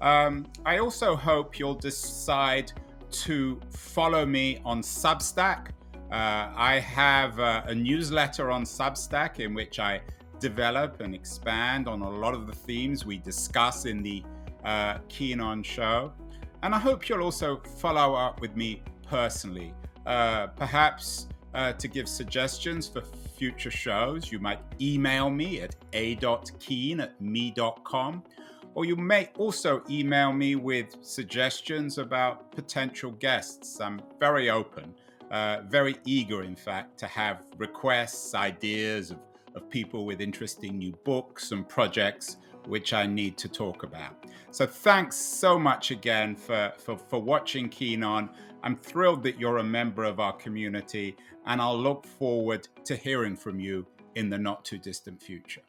Um, 0.00 0.46
I 0.64 0.78
also 0.78 1.16
hope 1.16 1.58
you'll 1.58 1.74
decide 1.74 2.72
to 3.10 3.60
follow 3.70 4.26
me 4.26 4.60
on 4.64 4.82
Substack. 4.82 5.68
Uh, 6.12 6.52
I 6.54 6.78
have 6.80 7.38
uh, 7.40 7.62
a 7.66 7.74
newsletter 7.74 8.50
on 8.50 8.64
Substack 8.64 9.40
in 9.40 9.54
which 9.54 9.78
I 9.78 10.00
develop 10.38 11.00
and 11.00 11.14
expand 11.14 11.88
on 11.88 12.02
a 12.02 12.10
lot 12.10 12.34
of 12.34 12.46
the 12.46 12.52
themes 12.52 13.06
we 13.06 13.18
discuss 13.18 13.86
in 13.86 14.02
the 14.02 14.22
uh, 14.64 14.98
Keen 15.08 15.40
On 15.40 15.62
show. 15.62 16.12
And 16.62 16.74
I 16.74 16.78
hope 16.78 17.08
you'll 17.08 17.22
also 17.22 17.60
follow 17.78 18.14
up 18.14 18.40
with 18.40 18.56
me 18.56 18.82
personally, 19.08 19.74
uh, 20.06 20.48
perhaps 20.48 21.28
to 21.78 21.86
give 21.86 22.08
suggestions 22.08 22.88
for 22.88 23.02
future 23.44 23.70
shows, 23.70 24.32
you 24.32 24.38
might 24.38 24.58
email 24.80 25.28
me 25.28 25.60
at 25.60 25.76
a.keen 25.92 27.00
at 27.00 27.20
me.com, 27.20 28.22
or 28.74 28.86
you 28.86 28.96
may 28.96 29.28
also 29.36 29.82
email 29.90 30.32
me 30.32 30.56
with 30.56 30.96
suggestions 31.02 31.98
about 31.98 32.50
potential 32.52 33.10
guests. 33.10 33.82
I'm 33.82 34.00
very 34.18 34.48
open, 34.48 34.94
uh, 35.30 35.58
very 35.68 35.96
eager, 36.06 36.42
in 36.42 36.56
fact, 36.56 36.98
to 37.00 37.06
have 37.06 37.42
requests, 37.58 38.34
ideas 38.34 39.10
of, 39.10 39.18
of 39.54 39.68
people 39.68 40.06
with 40.06 40.22
interesting 40.22 40.78
new 40.78 40.92
books 41.04 41.52
and 41.52 41.68
projects 41.68 42.38
which 42.66 42.94
I 42.94 43.06
need 43.06 43.36
to 43.36 43.48
talk 43.48 43.82
about. 43.82 44.24
So 44.52 44.66
thanks 44.66 45.16
so 45.16 45.58
much 45.58 45.90
again 45.90 46.34
for, 46.34 46.72
for, 46.78 46.96
for 46.96 47.20
watching 47.20 47.68
Keen 47.68 48.02
On. 48.02 48.30
I'm 48.64 48.76
thrilled 48.76 49.22
that 49.24 49.38
you're 49.38 49.58
a 49.58 49.64
member 49.64 50.04
of 50.04 50.20
our 50.20 50.32
community, 50.32 51.16
and 51.44 51.60
I'll 51.60 51.78
look 51.78 52.06
forward 52.06 52.66
to 52.86 52.96
hearing 52.96 53.36
from 53.36 53.60
you 53.60 53.86
in 54.14 54.30
the 54.30 54.38
not 54.38 54.64
too 54.64 54.78
distant 54.78 55.22
future. 55.22 55.60